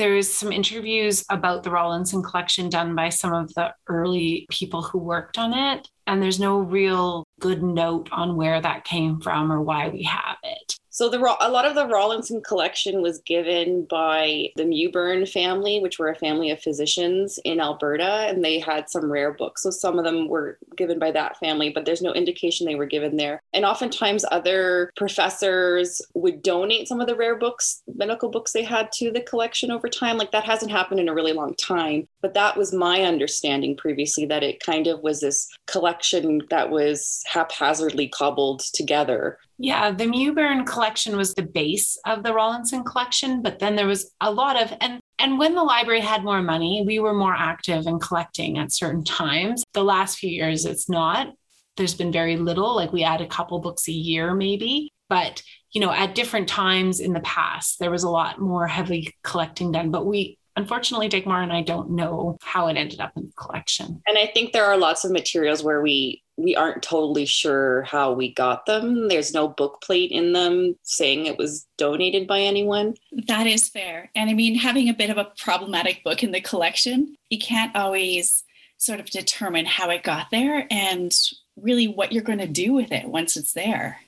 there's 0.00 0.32
some 0.32 0.50
interviews 0.50 1.26
about 1.28 1.62
the 1.62 1.70
Rawlinson 1.70 2.22
collection 2.22 2.70
done 2.70 2.94
by 2.94 3.10
some 3.10 3.34
of 3.34 3.52
the 3.52 3.74
early 3.86 4.46
people 4.48 4.80
who 4.80 4.98
worked 4.98 5.36
on 5.36 5.52
it. 5.52 5.86
And 6.06 6.22
there's 6.22 6.40
no 6.40 6.58
real 6.58 7.24
good 7.38 7.62
note 7.62 8.08
on 8.10 8.34
where 8.34 8.62
that 8.62 8.84
came 8.84 9.20
from 9.20 9.52
or 9.52 9.60
why 9.60 9.90
we 9.90 10.02
have 10.04 10.38
it. 10.42 10.79
So 10.92 11.08
the 11.08 11.20
a 11.40 11.50
lot 11.50 11.66
of 11.66 11.76
the 11.76 11.86
Rawlinson 11.86 12.42
collection 12.42 13.00
was 13.00 13.20
given 13.20 13.84
by 13.84 14.50
the 14.56 14.64
Mewburn 14.64 15.24
family, 15.28 15.78
which 15.78 16.00
were 16.00 16.08
a 16.08 16.16
family 16.16 16.50
of 16.50 16.60
physicians 16.60 17.38
in 17.44 17.60
Alberta, 17.60 18.26
and 18.28 18.44
they 18.44 18.58
had 18.58 18.90
some 18.90 19.10
rare 19.10 19.32
books. 19.32 19.62
So 19.62 19.70
some 19.70 19.98
of 19.98 20.04
them 20.04 20.28
were 20.28 20.58
given 20.76 20.98
by 20.98 21.12
that 21.12 21.38
family, 21.38 21.70
but 21.70 21.84
there's 21.84 22.02
no 22.02 22.12
indication 22.12 22.66
they 22.66 22.74
were 22.74 22.86
given 22.86 23.16
there. 23.16 23.40
And 23.52 23.64
oftentimes 23.64 24.24
other 24.32 24.90
professors 24.96 26.02
would 26.14 26.42
donate 26.42 26.88
some 26.88 27.00
of 27.00 27.06
the 27.06 27.14
rare 27.14 27.36
books, 27.36 27.82
medical 27.94 28.28
books 28.28 28.50
they 28.50 28.64
had 28.64 28.90
to 28.94 29.12
the 29.12 29.20
collection 29.20 29.70
over 29.70 29.88
time. 29.88 30.18
Like 30.18 30.32
that 30.32 30.44
hasn't 30.44 30.72
happened 30.72 30.98
in 30.98 31.08
a 31.08 31.14
really 31.14 31.32
long 31.32 31.54
time, 31.54 32.08
but 32.20 32.34
that 32.34 32.56
was 32.56 32.72
my 32.72 33.02
understanding 33.02 33.76
previously 33.76 34.26
that 34.26 34.42
it 34.42 34.58
kind 34.58 34.88
of 34.88 35.00
was 35.02 35.20
this 35.20 35.48
collection 35.68 36.42
that 36.50 36.70
was 36.70 37.22
haphazardly 37.26 38.08
cobbled 38.08 38.62
together 38.74 39.38
yeah, 39.62 39.90
the 39.90 40.06
Mewburn 40.06 40.64
collection 40.64 41.18
was 41.18 41.34
the 41.34 41.42
base 41.42 41.98
of 42.06 42.22
the 42.22 42.32
Rawlinson 42.32 42.82
collection, 42.82 43.42
but 43.42 43.58
then 43.58 43.76
there 43.76 43.86
was 43.86 44.10
a 44.22 44.30
lot 44.30 44.60
of 44.60 44.72
and 44.80 45.00
and 45.18 45.38
when 45.38 45.54
the 45.54 45.62
library 45.62 46.00
had 46.00 46.24
more 46.24 46.40
money, 46.40 46.82
we 46.86 46.98
were 46.98 47.12
more 47.12 47.34
active 47.34 47.86
in 47.86 47.98
collecting 47.98 48.56
at 48.56 48.72
certain 48.72 49.04
times. 49.04 49.62
The 49.74 49.84
last 49.84 50.18
few 50.18 50.30
years 50.30 50.64
it's 50.64 50.88
not. 50.88 51.34
There's 51.76 51.94
been 51.94 52.10
very 52.10 52.38
little, 52.38 52.74
like 52.74 52.90
we 52.90 53.04
add 53.04 53.20
a 53.20 53.26
couple 53.26 53.58
books 53.58 53.86
a 53.86 53.92
year 53.92 54.34
maybe, 54.34 54.94
but 55.10 55.42
you 55.72 55.82
know, 55.82 55.92
at 55.92 56.14
different 56.14 56.48
times 56.48 56.98
in 56.98 57.12
the 57.12 57.20
past 57.20 57.78
there 57.80 57.90
was 57.90 58.02
a 58.02 58.08
lot 58.10 58.40
more 58.40 58.66
heavy 58.66 59.14
collecting 59.22 59.72
done, 59.72 59.90
but 59.90 60.06
we 60.06 60.38
unfortunately, 60.56 61.08
Dagmar 61.08 61.42
and 61.42 61.52
I 61.52 61.62
don't 61.62 61.90
know 61.90 62.38
how 62.42 62.68
it 62.68 62.78
ended 62.78 63.00
up 63.00 63.12
in 63.14 63.26
the 63.26 63.32
collection. 63.32 64.02
And 64.06 64.16
I 64.16 64.26
think 64.26 64.52
there 64.52 64.64
are 64.64 64.76
lots 64.76 65.04
of 65.04 65.10
materials 65.10 65.62
where 65.62 65.82
we 65.82 66.22
we 66.42 66.56
aren't 66.56 66.82
totally 66.82 67.26
sure 67.26 67.82
how 67.82 68.12
we 68.12 68.32
got 68.32 68.66
them. 68.66 69.08
There's 69.08 69.34
no 69.34 69.48
book 69.48 69.82
plate 69.82 70.10
in 70.10 70.32
them 70.32 70.76
saying 70.82 71.26
it 71.26 71.38
was 71.38 71.66
donated 71.76 72.26
by 72.26 72.40
anyone. 72.40 72.94
That 73.26 73.46
is 73.46 73.68
fair. 73.68 74.10
And 74.14 74.30
I 74.30 74.34
mean, 74.34 74.54
having 74.54 74.88
a 74.88 74.94
bit 74.94 75.10
of 75.10 75.18
a 75.18 75.32
problematic 75.38 76.02
book 76.04 76.22
in 76.22 76.32
the 76.32 76.40
collection, 76.40 77.16
you 77.28 77.38
can't 77.38 77.74
always 77.76 78.44
sort 78.78 79.00
of 79.00 79.10
determine 79.10 79.66
how 79.66 79.90
it 79.90 80.02
got 80.02 80.30
there 80.30 80.66
and 80.70 81.12
really 81.56 81.86
what 81.86 82.12
you're 82.12 82.22
going 82.22 82.38
to 82.38 82.46
do 82.46 82.72
with 82.72 82.92
it 82.92 83.06
once 83.06 83.36
it's 83.36 83.52
there. 83.52 83.98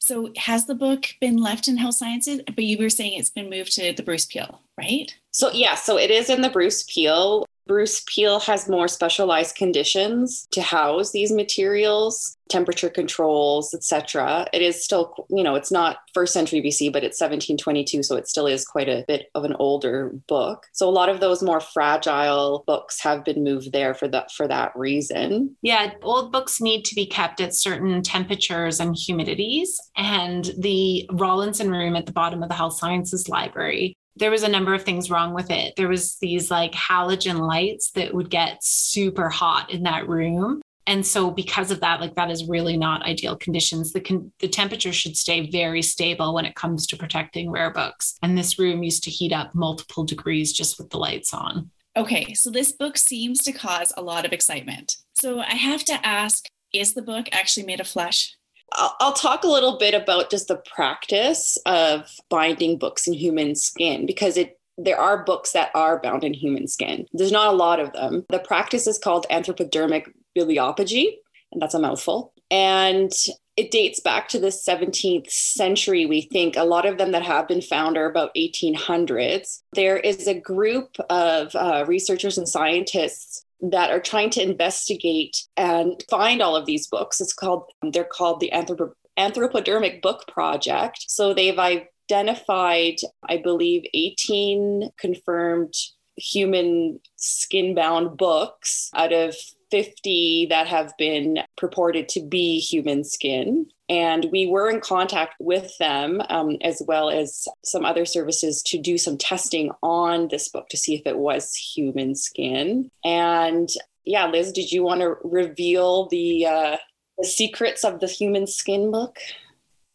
So, 0.00 0.30
has 0.36 0.66
the 0.66 0.76
book 0.76 1.06
been 1.20 1.38
left 1.38 1.66
in 1.66 1.76
health 1.76 1.96
sciences? 1.96 2.40
But 2.46 2.64
you 2.64 2.78
were 2.78 2.88
saying 2.88 3.18
it's 3.18 3.30
been 3.30 3.50
moved 3.50 3.72
to 3.74 3.92
the 3.92 4.02
Bruce 4.02 4.26
Peel, 4.26 4.60
right? 4.78 5.12
So, 5.32 5.50
yeah, 5.50 5.74
so 5.74 5.98
it 5.98 6.10
is 6.10 6.30
in 6.30 6.40
the 6.40 6.50
Bruce 6.50 6.84
Peel. 6.84 7.44
Bruce 7.68 8.02
Peel 8.06 8.40
has 8.40 8.68
more 8.68 8.88
specialized 8.88 9.54
conditions 9.54 10.48
to 10.50 10.62
house 10.62 11.12
these 11.12 11.30
materials, 11.30 12.38
temperature 12.48 12.88
controls, 12.88 13.74
etc. 13.74 14.46
It 14.52 14.62
is 14.62 14.82
still, 14.82 15.14
you 15.28 15.44
know, 15.44 15.54
it's 15.54 15.70
not 15.70 15.98
first 16.14 16.32
century 16.32 16.62
BC, 16.62 16.90
but 16.92 17.04
it's 17.04 17.20
1722, 17.20 18.02
so 18.02 18.16
it 18.16 18.26
still 18.26 18.46
is 18.46 18.64
quite 18.64 18.88
a 18.88 19.04
bit 19.06 19.26
of 19.34 19.44
an 19.44 19.54
older 19.58 20.12
book. 20.26 20.66
So 20.72 20.88
a 20.88 20.90
lot 20.90 21.10
of 21.10 21.20
those 21.20 21.42
more 21.42 21.60
fragile 21.60 22.64
books 22.66 23.00
have 23.02 23.24
been 23.24 23.44
moved 23.44 23.72
there 23.72 23.94
for 23.94 24.08
that 24.08 24.32
for 24.32 24.48
that 24.48 24.72
reason. 24.74 25.56
Yeah, 25.62 25.92
old 26.02 26.32
books 26.32 26.60
need 26.60 26.84
to 26.86 26.94
be 26.94 27.06
kept 27.06 27.40
at 27.40 27.54
certain 27.54 28.02
temperatures 28.02 28.80
and 28.80 28.94
humidities, 28.94 29.68
and 29.94 30.50
the 30.58 31.08
Rawlinson 31.12 31.70
room 31.70 31.96
at 31.96 32.06
the 32.06 32.12
bottom 32.12 32.42
of 32.42 32.48
the 32.48 32.54
Health 32.54 32.78
Sciences 32.78 33.28
Library 33.28 33.94
there 34.18 34.30
was 34.30 34.42
a 34.42 34.48
number 34.48 34.74
of 34.74 34.82
things 34.82 35.10
wrong 35.10 35.34
with 35.34 35.50
it. 35.50 35.74
There 35.76 35.88
was 35.88 36.16
these 36.20 36.50
like 36.50 36.72
halogen 36.72 37.40
lights 37.40 37.90
that 37.92 38.14
would 38.14 38.30
get 38.30 38.62
super 38.62 39.28
hot 39.28 39.70
in 39.70 39.84
that 39.84 40.08
room. 40.08 40.60
And 40.86 41.06
so 41.06 41.30
because 41.30 41.70
of 41.70 41.80
that, 41.80 42.00
like 42.00 42.14
that 42.14 42.30
is 42.30 42.48
really 42.48 42.78
not 42.78 43.02
ideal 43.02 43.36
conditions. 43.36 43.92
The 43.92 44.00
con- 44.00 44.32
the 44.40 44.48
temperature 44.48 44.92
should 44.92 45.18
stay 45.18 45.50
very 45.50 45.82
stable 45.82 46.32
when 46.34 46.46
it 46.46 46.54
comes 46.54 46.86
to 46.86 46.96
protecting 46.96 47.50
rare 47.50 47.70
books. 47.70 48.16
And 48.22 48.36
this 48.36 48.58
room 48.58 48.82
used 48.82 49.04
to 49.04 49.10
heat 49.10 49.32
up 49.32 49.54
multiple 49.54 50.04
degrees 50.04 50.52
just 50.52 50.78
with 50.78 50.88
the 50.88 50.98
lights 50.98 51.34
on. 51.34 51.70
Okay, 51.94 52.32
so 52.32 52.50
this 52.50 52.72
book 52.72 52.96
seems 52.96 53.42
to 53.42 53.52
cause 53.52 53.92
a 53.96 54.02
lot 54.02 54.24
of 54.24 54.32
excitement. 54.32 54.96
So 55.14 55.40
I 55.40 55.56
have 55.56 55.84
to 55.86 56.06
ask, 56.06 56.46
is 56.72 56.94
the 56.94 57.02
book 57.02 57.28
actually 57.32 57.66
made 57.66 57.80
of 57.80 57.88
flesh? 57.88 58.37
I'll, 58.72 59.12
talk 59.12 59.44
a 59.44 59.48
little 59.48 59.78
bit 59.78 59.94
about 59.94 60.30
just 60.30 60.48
the 60.48 60.56
practice 60.74 61.56
of 61.66 62.08
binding 62.28 62.78
books 62.78 63.06
in 63.06 63.14
human 63.14 63.54
skin 63.54 64.06
because 64.06 64.36
it 64.36 64.58
there 64.80 64.98
are 64.98 65.24
books 65.24 65.52
that 65.52 65.70
are 65.74 66.00
bound 66.00 66.22
in 66.22 66.32
human 66.32 66.68
skin. 66.68 67.06
There's 67.12 67.32
not 67.32 67.52
a 67.52 67.56
lot 67.56 67.80
of 67.80 67.92
them. 67.92 68.24
The 68.28 68.38
practice 68.38 68.86
is 68.86 68.96
called 68.96 69.26
anthropodermic 69.28 70.04
bibliopegy, 70.38 71.14
and 71.50 71.60
that's 71.60 71.74
a 71.74 71.80
mouthful. 71.80 72.32
And 72.48 73.12
it 73.56 73.72
dates 73.72 73.98
back 73.98 74.28
to 74.28 74.38
the 74.38 74.48
17th 74.48 75.28
century, 75.30 76.06
we 76.06 76.22
think. 76.22 76.56
A 76.56 76.62
lot 76.62 76.86
of 76.86 76.96
them 76.96 77.10
that 77.10 77.24
have 77.24 77.48
been 77.48 77.60
found 77.60 77.98
are 77.98 78.08
about 78.08 78.32
1800s. 78.36 79.62
There 79.72 79.96
is 79.96 80.28
a 80.28 80.38
group 80.38 80.96
of 81.10 81.56
uh, 81.56 81.84
researchers 81.88 82.38
and 82.38 82.48
scientists 82.48 83.44
that 83.60 83.90
are 83.90 84.00
trying 84.00 84.30
to 84.30 84.42
investigate 84.42 85.36
and 85.56 86.02
find 86.08 86.40
all 86.40 86.56
of 86.56 86.66
these 86.66 86.86
books. 86.86 87.20
It's 87.20 87.32
called, 87.32 87.70
they're 87.92 88.04
called 88.04 88.40
the 88.40 88.50
Anthrop- 88.52 88.92
Anthropodermic 89.18 90.00
Book 90.00 90.24
Project. 90.28 91.04
So 91.08 91.34
they've 91.34 91.58
identified, 91.58 92.96
I 93.28 93.38
believe, 93.38 93.84
18 93.94 94.90
confirmed 94.98 95.74
human 96.16 97.00
skin 97.16 97.74
bound 97.74 98.16
books 98.16 98.90
out 98.94 99.12
of 99.12 99.34
50 99.70 100.46
that 100.50 100.66
have 100.66 100.92
been 100.98 101.40
purported 101.56 102.08
to 102.10 102.20
be 102.20 102.58
human 102.58 103.04
skin. 103.04 103.66
And 103.88 104.26
we 104.30 104.46
were 104.46 104.68
in 104.68 104.80
contact 104.80 105.34
with 105.40 105.76
them, 105.78 106.20
um, 106.28 106.56
as 106.62 106.82
well 106.86 107.10
as 107.10 107.48
some 107.64 107.84
other 107.84 108.04
services, 108.04 108.62
to 108.64 108.78
do 108.78 108.98
some 108.98 109.16
testing 109.16 109.70
on 109.82 110.28
this 110.28 110.48
book 110.48 110.68
to 110.70 110.76
see 110.76 110.94
if 110.94 111.02
it 111.06 111.18
was 111.18 111.54
human 111.54 112.14
skin. 112.14 112.90
And 113.04 113.68
yeah, 114.04 114.26
Liz, 114.26 114.52
did 114.52 114.70
you 114.70 114.82
want 114.82 115.00
to 115.00 115.16
reveal 115.22 116.08
the, 116.08 116.46
uh, 116.46 116.76
the 117.16 117.24
secrets 117.24 117.84
of 117.84 118.00
the 118.00 118.06
human 118.06 118.46
skin 118.46 118.90
book? 118.90 119.18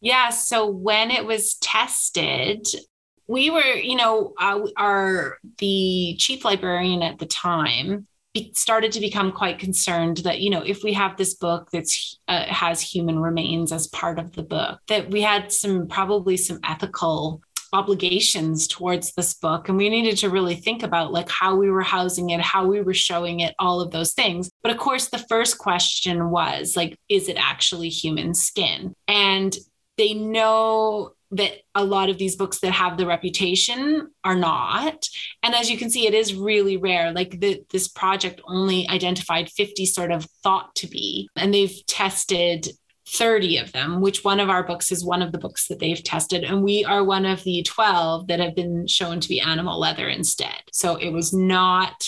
Yeah. 0.01 0.29
So 0.29 0.67
when 0.67 1.11
it 1.11 1.25
was 1.25 1.55
tested, 1.55 2.67
we 3.27 3.49
were, 3.49 3.61
you 3.61 3.95
know, 3.95 4.33
uh, 4.39 4.67
our 4.75 5.37
the 5.59 6.15
chief 6.19 6.43
librarian 6.43 7.01
at 7.01 7.19
the 7.19 7.25
time 7.25 8.05
started 8.53 8.91
to 8.91 8.99
become 8.99 9.31
quite 9.31 9.59
concerned 9.59 10.17
that 10.17 10.39
you 10.41 10.49
know 10.49 10.61
if 10.61 10.83
we 10.83 10.93
have 10.93 11.17
this 11.17 11.35
book 11.35 11.69
that's 11.71 12.19
uh, 12.27 12.45
has 12.45 12.81
human 12.81 13.19
remains 13.19 13.71
as 13.71 13.87
part 13.87 14.17
of 14.19 14.33
the 14.33 14.43
book 14.43 14.79
that 14.87 15.09
we 15.11 15.21
had 15.21 15.51
some 15.51 15.87
probably 15.87 16.35
some 16.35 16.59
ethical 16.63 17.41
obligations 17.73 18.67
towards 18.67 19.13
this 19.13 19.33
book. 19.33 19.67
And 19.67 19.77
we 19.77 19.89
needed 19.89 20.17
to 20.19 20.29
really 20.29 20.55
think 20.55 20.83
about 20.83 21.11
like 21.11 21.27
how 21.27 21.55
we 21.55 21.69
were 21.69 21.81
housing 21.81 22.29
it 22.29 22.39
how 22.39 22.65
we 22.65 22.81
were 22.81 22.93
showing 22.93 23.41
it 23.41 23.55
all 23.59 23.81
of 23.81 23.91
those 23.91 24.13
things. 24.13 24.49
But 24.61 24.71
of 24.71 24.77
course 24.77 25.09
the 25.09 25.17
first 25.17 25.57
question 25.57 26.29
was 26.29 26.77
like 26.77 26.97
is 27.09 27.27
it 27.27 27.37
actually 27.37 27.89
human 27.89 28.33
skin? 28.33 28.93
And 29.07 29.57
they 29.97 30.13
know 30.13 31.13
that 31.35 31.53
a 31.75 31.83
lot 31.83 32.09
of 32.09 32.17
these 32.17 32.35
books 32.35 32.59
that 32.59 32.71
have 32.71 32.97
the 32.97 33.05
reputation 33.05 34.09
are 34.23 34.35
not. 34.35 35.07
And 35.41 35.55
as 35.55 35.69
you 35.69 35.77
can 35.77 35.89
see 35.89 36.07
it 36.07 36.13
is 36.13 36.35
really 36.35 36.77
rare. 36.77 37.11
Like 37.11 37.39
the, 37.39 37.63
this 37.71 37.87
project 37.87 38.41
only 38.47 38.87
identified 38.87 39.49
50 39.49 39.85
sort 39.85 40.11
of 40.11 40.27
thought 40.43 40.75
to 40.75 40.87
be 40.87 41.29
and 41.35 41.53
they've 41.53 41.85
tested 41.87 42.69
30 43.05 43.57
of 43.57 43.71
them 43.73 43.99
which 43.99 44.23
one 44.23 44.39
of 44.39 44.49
our 44.49 44.63
books 44.63 44.91
is 44.91 45.03
one 45.03 45.21
of 45.21 45.31
the 45.31 45.37
books 45.37 45.67
that 45.67 45.79
they've 45.79 46.03
tested. 46.03 46.43
And 46.43 46.63
we 46.63 46.85
are 46.85 47.03
one 47.03 47.25
of 47.25 47.43
the 47.43 47.63
12 47.63 48.27
that 48.27 48.39
have 48.39 48.55
been 48.55 48.87
shown 48.87 49.19
to 49.19 49.29
be 49.29 49.41
animal 49.41 49.79
leather 49.79 50.07
instead. 50.07 50.61
So 50.71 50.95
it 50.95 51.09
was 51.09 51.33
not 51.33 52.07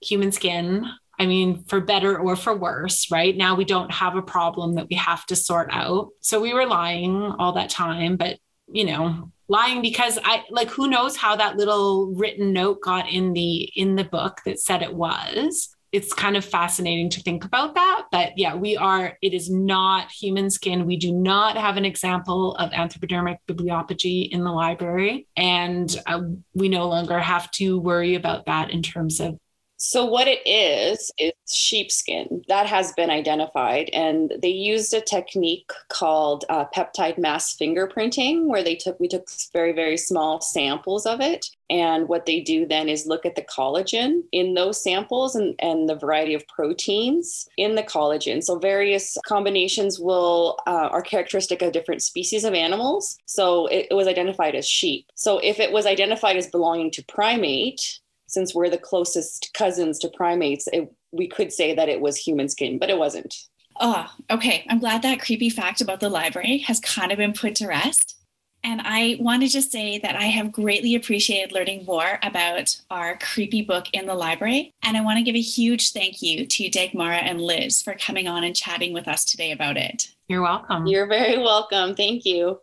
human 0.00 0.32
skin. 0.32 0.86
I 1.18 1.26
mean, 1.26 1.64
for 1.64 1.80
better 1.80 2.18
or 2.18 2.34
for 2.36 2.56
worse, 2.56 3.10
right? 3.10 3.36
Now 3.36 3.54
we 3.54 3.66
don't 3.66 3.92
have 3.92 4.16
a 4.16 4.22
problem 4.22 4.76
that 4.76 4.88
we 4.88 4.96
have 4.96 5.26
to 5.26 5.36
sort 5.36 5.68
out. 5.70 6.08
So 6.20 6.40
we 6.40 6.54
were 6.54 6.66
lying 6.66 7.14
all 7.38 7.52
that 7.52 7.68
time, 7.68 8.16
but 8.16 8.38
you 8.70 8.84
know 8.84 9.30
lying 9.48 9.82
because 9.82 10.18
i 10.24 10.44
like 10.50 10.70
who 10.70 10.88
knows 10.88 11.16
how 11.16 11.34
that 11.36 11.56
little 11.56 12.12
written 12.14 12.52
note 12.52 12.80
got 12.80 13.08
in 13.08 13.32
the 13.32 13.62
in 13.74 13.96
the 13.96 14.04
book 14.04 14.40
that 14.44 14.60
said 14.60 14.82
it 14.82 14.94
was. 14.94 15.74
It's 15.92 16.12
kind 16.12 16.36
of 16.36 16.44
fascinating 16.44 17.10
to 17.10 17.20
think 17.20 17.44
about 17.44 17.74
that. 17.74 18.04
But 18.12 18.38
yeah 18.38 18.54
we 18.54 18.76
are 18.76 19.18
it 19.22 19.34
is 19.34 19.50
not 19.50 20.10
human 20.10 20.48
skin. 20.50 20.86
We 20.86 20.96
do 20.96 21.12
not 21.12 21.56
have 21.56 21.76
an 21.76 21.84
example 21.84 22.54
of 22.56 22.70
anthropodermic 22.70 23.38
bibliopegy 23.48 24.28
in 24.30 24.44
the 24.44 24.52
library. 24.52 25.26
And 25.36 25.94
uh, 26.06 26.20
we 26.54 26.68
no 26.68 26.88
longer 26.88 27.18
have 27.18 27.50
to 27.52 27.80
worry 27.80 28.14
about 28.14 28.46
that 28.46 28.70
in 28.70 28.82
terms 28.82 29.18
of 29.18 29.36
So, 29.82 30.04
what 30.04 30.28
it 30.28 30.46
is, 30.46 31.10
is 31.16 31.32
sheepskin. 31.48 32.44
That 32.48 32.66
has 32.66 32.92
been 32.92 33.08
identified. 33.08 33.88
And 33.94 34.30
they 34.42 34.50
used 34.50 34.92
a 34.92 35.00
technique 35.00 35.70
called 35.88 36.44
uh, 36.50 36.66
peptide 36.66 37.16
mass 37.16 37.56
fingerprinting, 37.56 38.44
where 38.44 38.62
they 38.62 38.74
took, 38.74 39.00
we 39.00 39.08
took 39.08 39.26
very, 39.54 39.72
very 39.72 39.96
small 39.96 40.42
samples 40.42 41.06
of 41.06 41.22
it. 41.22 41.46
And 41.70 42.08
what 42.08 42.26
they 42.26 42.40
do 42.40 42.66
then 42.66 42.90
is 42.90 43.06
look 43.06 43.24
at 43.24 43.36
the 43.36 43.42
collagen 43.42 44.24
in 44.32 44.52
those 44.52 44.82
samples 44.82 45.34
and, 45.34 45.54
and 45.60 45.88
the 45.88 45.96
variety 45.96 46.34
of 46.34 46.46
proteins 46.46 47.48
in 47.56 47.74
the 47.74 47.82
collagen. 47.82 48.44
So, 48.44 48.58
various 48.58 49.16
combinations 49.26 49.98
will 49.98 50.58
uh, 50.66 50.90
are 50.92 51.00
characteristic 51.00 51.62
of 51.62 51.72
different 51.72 52.02
species 52.02 52.44
of 52.44 52.52
animals. 52.52 53.16
So, 53.24 53.66
it, 53.68 53.86
it 53.90 53.94
was 53.94 54.08
identified 54.08 54.54
as 54.54 54.68
sheep. 54.68 55.06
So, 55.14 55.38
if 55.38 55.58
it 55.58 55.72
was 55.72 55.86
identified 55.86 56.36
as 56.36 56.48
belonging 56.48 56.90
to 56.90 57.04
primate, 57.04 58.00
since 58.30 58.54
we're 58.54 58.70
the 58.70 58.78
closest 58.78 59.50
cousins 59.54 59.98
to 59.98 60.08
primates, 60.08 60.68
it, 60.72 60.92
we 61.12 61.28
could 61.28 61.52
say 61.52 61.74
that 61.74 61.88
it 61.88 62.00
was 62.00 62.16
human 62.16 62.48
skin, 62.48 62.78
but 62.78 62.90
it 62.90 62.98
wasn't. 62.98 63.34
Oh, 63.80 64.06
okay. 64.30 64.64
I'm 64.68 64.78
glad 64.78 65.02
that 65.02 65.20
creepy 65.20 65.50
fact 65.50 65.80
about 65.80 66.00
the 66.00 66.08
library 66.08 66.58
has 66.58 66.80
kind 66.80 67.12
of 67.12 67.18
been 67.18 67.32
put 67.32 67.54
to 67.56 67.66
rest. 67.66 68.16
And 68.62 68.82
I 68.84 69.16
want 69.20 69.42
to 69.42 69.48
just 69.48 69.72
say 69.72 69.98
that 70.00 70.16
I 70.16 70.24
have 70.24 70.52
greatly 70.52 70.94
appreciated 70.94 71.52
learning 71.52 71.86
more 71.86 72.18
about 72.22 72.76
our 72.90 73.16
creepy 73.16 73.62
book 73.62 73.86
in 73.94 74.04
the 74.04 74.14
library. 74.14 74.74
And 74.82 74.98
I 74.98 75.00
want 75.00 75.16
to 75.16 75.24
give 75.24 75.34
a 75.34 75.40
huge 75.40 75.92
thank 75.92 76.20
you 76.20 76.46
to 76.46 76.64
Dagmara 76.64 77.22
and 77.22 77.40
Liz 77.40 77.80
for 77.80 77.94
coming 77.94 78.28
on 78.28 78.44
and 78.44 78.54
chatting 78.54 78.92
with 78.92 79.08
us 79.08 79.24
today 79.24 79.52
about 79.52 79.78
it. 79.78 80.08
You're 80.28 80.42
welcome. 80.42 80.86
You're 80.86 81.06
very 81.06 81.38
welcome. 81.38 81.94
Thank 81.94 82.26
you. 82.26 82.60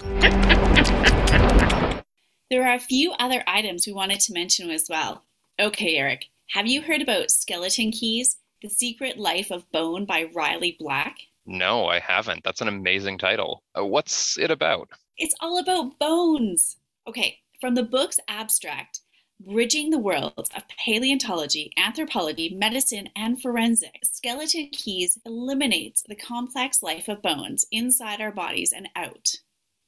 There 2.48 2.64
are 2.64 2.74
a 2.74 2.80
few 2.80 3.10
other 3.18 3.42
items 3.48 3.86
we 3.86 3.92
wanted 3.92 4.20
to 4.20 4.32
mention 4.32 4.70
as 4.70 4.86
well. 4.88 5.24
Okay, 5.58 5.96
Eric, 5.96 6.26
have 6.50 6.68
you 6.68 6.80
heard 6.80 7.02
about 7.02 7.32
Skeleton 7.32 7.90
Keys, 7.90 8.36
The 8.62 8.68
Secret 8.68 9.18
Life 9.18 9.50
of 9.50 9.68
Bone 9.72 10.04
by 10.04 10.30
Riley 10.32 10.76
Black? 10.78 11.16
No, 11.44 11.86
I 11.86 11.98
haven't. 11.98 12.44
That's 12.44 12.60
an 12.60 12.68
amazing 12.68 13.18
title. 13.18 13.64
Uh, 13.76 13.84
what's 13.84 14.38
it 14.38 14.52
about? 14.52 14.88
It's 15.18 15.34
all 15.40 15.58
about 15.58 15.98
bones. 15.98 16.76
Okay, 17.08 17.40
from 17.60 17.74
the 17.74 17.82
book's 17.82 18.20
abstract, 18.28 19.00
Bridging 19.40 19.90
the 19.90 19.98
Worlds 19.98 20.50
of 20.56 20.62
Paleontology, 20.68 21.72
Anthropology, 21.76 22.54
Medicine, 22.54 23.08
and 23.16 23.42
Forensics, 23.42 24.10
Skeleton 24.12 24.68
Keys 24.72 25.18
eliminates 25.26 26.02
the 26.02 26.14
complex 26.14 26.80
life 26.80 27.08
of 27.08 27.22
bones 27.22 27.66
inside 27.72 28.20
our 28.20 28.32
bodies 28.32 28.72
and 28.72 28.88
out. 28.94 29.34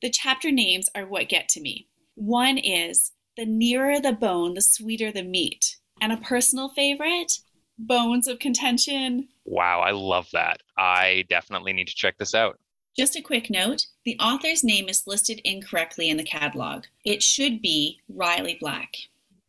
The 0.03 0.11
chapter 0.11 0.51
names 0.51 0.89
are 0.97 1.07
what 1.07 1.29
get 1.29 1.49
to 1.51 1.61
me. 1.61 1.87
One 2.19 2.59
is 2.59 3.13
the 3.37 3.47
nearer 3.47 4.01
the 4.01 4.13
bone, 4.13 4.55
the 4.55 4.61
sweeter 4.61 5.13
the 5.13 5.23
meat. 5.23 5.77
And 6.01 6.13
a 6.13 6.17
personal 6.17 6.69
favorite, 6.71 7.33
Bones 7.79 8.27
of 8.27 8.41
Contention. 8.41 9.29
Wow, 9.45 9.83
I 9.83 9.93
love 9.93 10.29
that. 10.33 10.61
I 10.77 11.27
definitely 11.31 11.73
need 11.73 11.87
to 11.87 11.95
check 11.95 12.19
this 12.19 12.35
out. 12.35 12.59
Just 12.97 13.15
a 13.15 13.23
quick 13.23 13.51
note 13.51 13.87
the 14.05 14.19
author's 14.19 14.65
name 14.65 14.89
is 14.89 15.07
listed 15.07 15.41
incorrectly 15.45 16.11
in 16.11 16.17
the 16.17 16.25
catalog. 16.25 16.87
It 17.05 17.23
should 17.23 17.63
be 17.63 18.01
Riley 18.09 18.59
Black. 18.61 18.97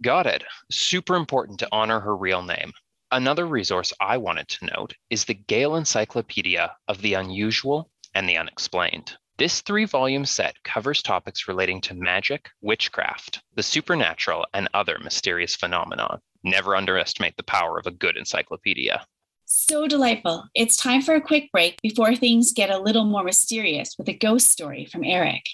Got 0.04 0.28
it. 0.28 0.44
Super 0.70 1.16
important 1.16 1.58
to 1.60 1.70
honor 1.72 2.00
her 2.00 2.16
real 2.16 2.44
name. 2.44 2.72
Another 3.12 3.48
resource 3.48 3.92
I 4.00 4.18
wanted 4.18 4.48
to 4.50 4.70
note 4.78 4.94
is 5.10 5.26
the 5.26 5.34
Gale 5.34 5.76
Encyclopedia 5.76 6.76
of 6.88 7.02
the 7.02 7.16
Unusual 7.16 7.90
and 8.14 8.30
the 8.30 8.38
Unexplained. 8.38 9.18
This 9.40 9.62
three 9.62 9.86
volume 9.86 10.26
set 10.26 10.62
covers 10.66 11.02
topics 11.02 11.48
relating 11.48 11.80
to 11.82 11.94
magic, 11.94 12.50
witchcraft, 12.60 13.42
the 13.56 13.64
supernatural, 13.64 14.46
and 14.54 14.68
other 14.74 14.98
mysterious 15.02 15.56
phenomena. 15.56 16.20
Never 16.44 16.76
underestimate 16.76 17.38
the 17.38 17.44
power 17.44 17.80
of 17.80 17.88
a 17.88 17.92
good 17.92 18.18
encyclopedia. 18.18 19.06
So 19.46 19.88
delightful. 19.88 20.44
It's 20.56 20.76
time 20.76 21.02
for 21.02 21.16
a 21.16 21.22
quick 21.22 21.50
break 21.54 21.82
before 21.82 22.18
things 22.18 22.52
get 22.52 22.70
a 22.70 22.80
little 22.80 23.06
more 23.06 23.24
mysterious 23.24 23.96
with 23.98 24.10
a 24.10 24.14
ghost 24.14 24.50
story 24.50 24.86
from 24.92 25.06
Eric. 25.06 25.46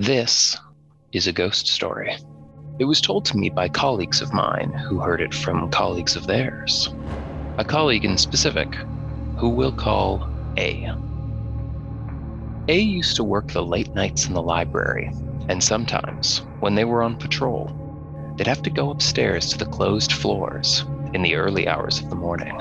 This 0.00 0.56
is 1.12 1.26
a 1.26 1.32
ghost 1.32 1.66
story. 1.66 2.16
It 2.78 2.84
was 2.84 3.00
told 3.00 3.24
to 3.26 3.36
me 3.36 3.50
by 3.50 3.68
colleagues 3.68 4.22
of 4.22 4.32
mine 4.32 4.72
who 4.72 5.00
heard 5.00 5.20
it 5.20 5.34
from 5.34 5.70
colleagues 5.70 6.16
of 6.16 6.26
theirs. 6.26 6.88
A 7.58 7.64
colleague 7.64 8.04
in 8.04 8.16
specific, 8.16 8.72
who 9.36 9.50
we'll 9.50 9.72
call 9.72 10.28
A. 10.56 10.88
A 12.68 12.78
used 12.78 13.16
to 13.16 13.24
work 13.24 13.48
the 13.48 13.62
late 13.62 13.92
nights 13.94 14.26
in 14.26 14.34
the 14.34 14.42
library, 14.42 15.10
and 15.48 15.62
sometimes, 15.62 16.42
when 16.60 16.74
they 16.74 16.84
were 16.84 17.02
on 17.02 17.16
patrol, 17.16 18.34
they'd 18.36 18.46
have 18.46 18.62
to 18.62 18.70
go 18.70 18.90
upstairs 18.90 19.50
to 19.50 19.58
the 19.58 19.66
closed 19.66 20.12
floors 20.12 20.84
in 21.12 21.22
the 21.22 21.34
early 21.34 21.66
hours 21.66 21.98
of 21.98 22.08
the 22.08 22.16
morning. 22.16 22.56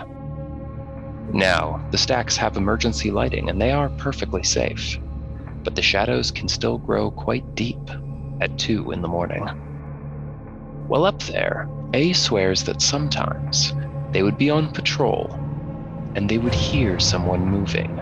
Now, 1.32 1.88
the 1.92 1.98
stacks 1.98 2.36
have 2.38 2.58
emergency 2.58 3.12
lighting 3.12 3.50
and 3.50 3.62
they 3.62 3.72
are 3.72 3.90
perfectly 3.90 4.44
safe, 4.44 4.98
but 5.64 5.76
the 5.76 5.82
shadows 5.84 6.32
can 6.32 6.48
still 6.48 6.80
grow 6.80 7.12
quite 7.12 7.54
deep 7.54 7.78
at 8.42 8.58
2 8.58 8.92
in 8.92 9.02
the 9.02 9.08
morning. 9.08 9.46
While 10.88 11.06
up 11.06 11.22
there, 11.24 11.68
A 11.94 12.14
swears 12.14 12.64
that 12.64 12.82
sometimes 12.82 13.74
they 14.12 14.24
would 14.24 14.38
be 14.38 14.50
on 14.50 14.72
patrol 14.72 15.34
and 16.16 16.28
they 16.30 16.38
would 16.38 16.54
hear 16.54 17.00
someone 17.00 17.46
moving 17.46 18.00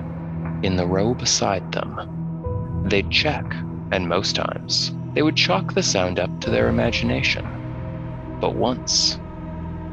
in 0.64 0.76
the 0.76 0.88
row 0.88 1.14
beside 1.14 1.72
them. 1.72 2.84
They'd 2.86 3.12
check, 3.12 3.46
and 3.92 4.08
most 4.08 4.36
times 4.36 4.94
they 5.14 5.22
would 5.22 5.36
chalk 5.36 5.74
the 5.74 5.84
sound 5.84 6.20
up 6.20 6.40
to 6.42 6.50
their 6.50 6.70
imagination. 6.70 7.46
But 8.40 8.56
once, 8.56 9.20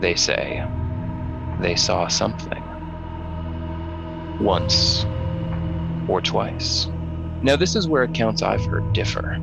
they 0.00 0.14
say, 0.14 0.64
they 1.60 1.74
saw 1.74 2.08
something. 2.08 2.62
Once 4.40 5.06
or 6.08 6.20
twice. 6.20 6.88
Now, 7.42 7.56
this 7.56 7.74
is 7.74 7.88
where 7.88 8.02
accounts 8.02 8.42
I've 8.42 8.64
heard 8.64 8.92
differ. 8.92 9.38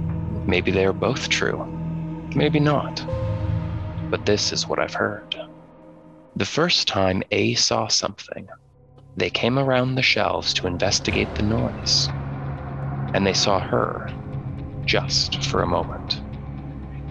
Maybe 0.46 0.72
they 0.72 0.86
are 0.86 0.94
both 0.94 1.30
true, 1.30 2.32
maybe 2.36 2.60
not. 2.60 3.06
But 4.10 4.26
this 4.26 4.52
is 4.52 4.68
what 4.68 4.80
I've 4.80 4.94
heard. 4.94 5.36
The 6.36 6.46
first 6.46 6.88
time 6.88 7.24
A 7.32 7.54
saw 7.56 7.88
something, 7.88 8.48
they 9.16 9.30
came 9.30 9.60
around 9.60 9.96
the 9.96 10.02
shelves 10.02 10.54
to 10.56 10.68
investigate 10.68 11.36
the 11.36 11.44
noise, 11.44 12.10
and 13.14 13.26
they 13.28 13.34
saw 13.34 13.60
her 13.60 14.10
just 14.86 15.46
for 15.46 15.62
a 15.62 15.68
moment. 15.68 16.22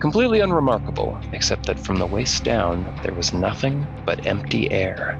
Completely 0.00 0.40
unremarkable, 0.40 1.20
except 1.32 1.66
that 1.66 1.78
from 1.78 1.96
the 1.96 2.06
waist 2.06 2.44
down 2.44 2.92
there 3.02 3.14
was 3.14 3.32
nothing 3.32 3.88
but 4.06 4.26
empty 4.26 4.70
air. 4.72 5.18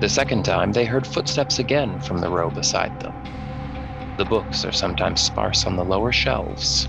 The 0.00 0.08
second 0.08 0.44
time, 0.44 0.72
they 0.72 0.84
heard 0.86 1.06
footsteps 1.06 1.58
again 1.58 2.00
from 2.00 2.18
the 2.18 2.30
row 2.30 2.50
beside 2.50 2.98
them. 3.00 3.14
The 4.18 4.24
books 4.24 4.64
are 4.64 4.72
sometimes 4.72 5.20
sparse 5.20 5.64
on 5.64 5.76
the 5.76 5.84
lower 5.84 6.10
shelves, 6.10 6.88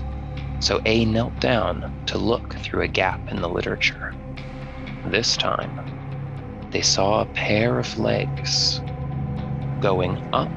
so 0.58 0.80
A 0.84 1.04
knelt 1.04 1.38
down 1.38 2.02
to 2.06 2.18
look 2.18 2.54
through 2.56 2.82
a 2.82 2.88
gap 2.88 3.20
in 3.30 3.40
the 3.40 3.48
literature. 3.48 4.12
This 5.06 5.36
time, 5.36 5.78
they 6.72 6.82
saw 6.82 7.20
a 7.20 7.26
pair 7.26 7.78
of 7.78 7.96
legs 7.96 8.80
going 9.78 10.18
up 10.32 10.50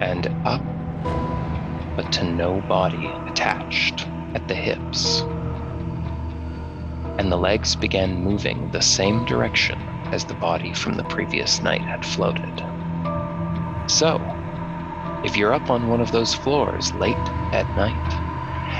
and 0.00 0.28
up, 0.44 0.62
but 1.96 2.12
to 2.12 2.22
no 2.22 2.60
body 2.60 3.10
attached 3.26 4.06
at 4.36 4.46
the 4.46 4.54
hips. 4.54 5.22
And 7.18 7.32
the 7.32 7.36
legs 7.36 7.74
began 7.74 8.22
moving 8.22 8.70
the 8.70 8.82
same 8.82 9.24
direction 9.24 9.80
as 10.12 10.24
the 10.24 10.34
body 10.34 10.72
from 10.74 10.94
the 10.94 11.02
previous 11.02 11.60
night 11.60 11.82
had 11.82 12.04
floated. 12.04 12.62
So, 13.90 14.37
if 15.24 15.36
you're 15.36 15.52
up 15.52 15.68
on 15.68 15.88
one 15.88 16.00
of 16.00 16.12
those 16.12 16.34
floors 16.34 16.92
late 16.94 17.16
at 17.52 17.68
night 17.76 18.12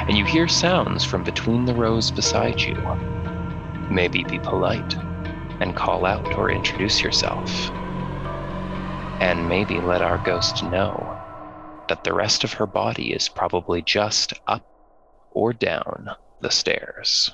and 0.09 0.17
you 0.17 0.25
hear 0.25 0.47
sounds 0.47 1.05
from 1.05 1.25
between 1.25 1.65
the 1.65 1.75
rows 1.75 2.11
beside 2.11 2.61
you, 2.61 2.77
maybe 3.91 4.23
be 4.25 4.39
polite 4.39 4.95
and 5.61 5.75
call 5.75 6.05
out 6.05 6.37
or 6.37 6.51
introduce 6.51 7.03
yourself. 7.03 7.71
And 9.21 9.49
maybe 9.49 9.81
let 9.81 10.01
our 10.01 10.19
ghost 10.19 10.63
know 10.63 11.19
that 11.89 12.05
the 12.05 12.13
rest 12.13 12.45
of 12.45 12.53
her 12.53 12.67
body 12.67 13.13
is 13.13 13.29
probably 13.29 13.83
just 13.83 14.33
up 14.47 14.65
or 15.33 15.53
down 15.53 16.11
the 16.41 16.51
stairs. 16.51 17.33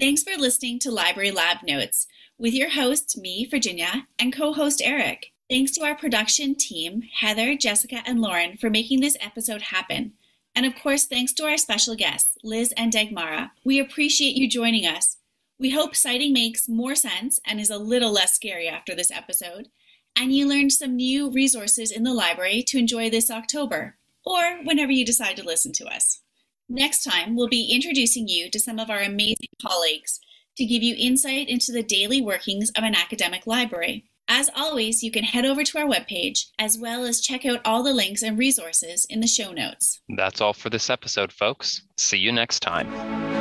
Thanks 0.00 0.24
for 0.24 0.36
listening 0.36 0.80
to 0.80 0.90
Library 0.90 1.30
Lab 1.30 1.58
Notes 1.62 2.06
with 2.38 2.52
your 2.52 2.70
host, 2.70 3.16
me, 3.16 3.46
Virginia, 3.48 4.08
and 4.18 4.32
co 4.32 4.52
host 4.52 4.82
Eric. 4.84 5.32
Thanks 5.48 5.70
to 5.72 5.84
our 5.84 5.94
production 5.94 6.56
team, 6.56 7.02
Heather, 7.02 7.54
Jessica, 7.54 8.02
and 8.04 8.20
Lauren, 8.20 8.56
for 8.56 8.68
making 8.68 9.00
this 9.00 9.16
episode 9.20 9.62
happen. 9.62 10.14
And 10.56 10.66
of 10.66 10.74
course, 10.74 11.04
thanks 11.04 11.32
to 11.34 11.44
our 11.44 11.56
special 11.56 11.94
guests, 11.94 12.36
Liz 12.42 12.74
and 12.76 12.92
Dagmara. 12.92 13.52
We 13.62 13.78
appreciate 13.78 14.34
you 14.34 14.48
joining 14.48 14.86
us. 14.86 15.18
We 15.60 15.70
hope 15.70 15.94
citing 15.94 16.32
makes 16.32 16.68
more 16.68 16.96
sense 16.96 17.38
and 17.46 17.60
is 17.60 17.70
a 17.70 17.78
little 17.78 18.10
less 18.10 18.34
scary 18.34 18.66
after 18.68 18.92
this 18.92 19.12
episode, 19.12 19.68
and 20.16 20.34
you 20.34 20.48
learned 20.48 20.72
some 20.72 20.96
new 20.96 21.30
resources 21.30 21.92
in 21.92 22.02
the 22.02 22.12
library 22.12 22.64
to 22.64 22.78
enjoy 22.78 23.08
this 23.08 23.30
October, 23.30 23.98
or 24.24 24.64
whenever 24.64 24.90
you 24.90 25.06
decide 25.06 25.36
to 25.36 25.44
listen 25.44 25.70
to 25.74 25.86
us. 25.86 26.22
Next 26.68 27.04
time, 27.04 27.36
we'll 27.36 27.46
be 27.46 27.70
introducing 27.72 28.26
you 28.26 28.50
to 28.50 28.58
some 28.58 28.80
of 28.80 28.90
our 28.90 29.00
amazing 29.00 29.50
colleagues 29.62 30.18
to 30.56 30.64
give 30.64 30.82
you 30.82 30.96
insight 30.98 31.48
into 31.48 31.70
the 31.70 31.84
daily 31.84 32.20
workings 32.20 32.70
of 32.70 32.82
an 32.82 32.96
academic 32.96 33.46
library. 33.46 34.06
As 34.28 34.50
always, 34.56 35.02
you 35.02 35.10
can 35.12 35.22
head 35.22 35.44
over 35.44 35.62
to 35.62 35.78
our 35.78 35.86
webpage 35.86 36.46
as 36.58 36.76
well 36.76 37.04
as 37.04 37.20
check 37.20 37.46
out 37.46 37.60
all 37.64 37.82
the 37.82 37.94
links 37.94 38.22
and 38.22 38.36
resources 38.36 39.06
in 39.08 39.20
the 39.20 39.26
show 39.26 39.52
notes. 39.52 40.00
That's 40.16 40.40
all 40.40 40.52
for 40.52 40.68
this 40.68 40.90
episode, 40.90 41.32
folks. 41.32 41.82
See 41.96 42.18
you 42.18 42.32
next 42.32 42.60
time. 42.60 43.35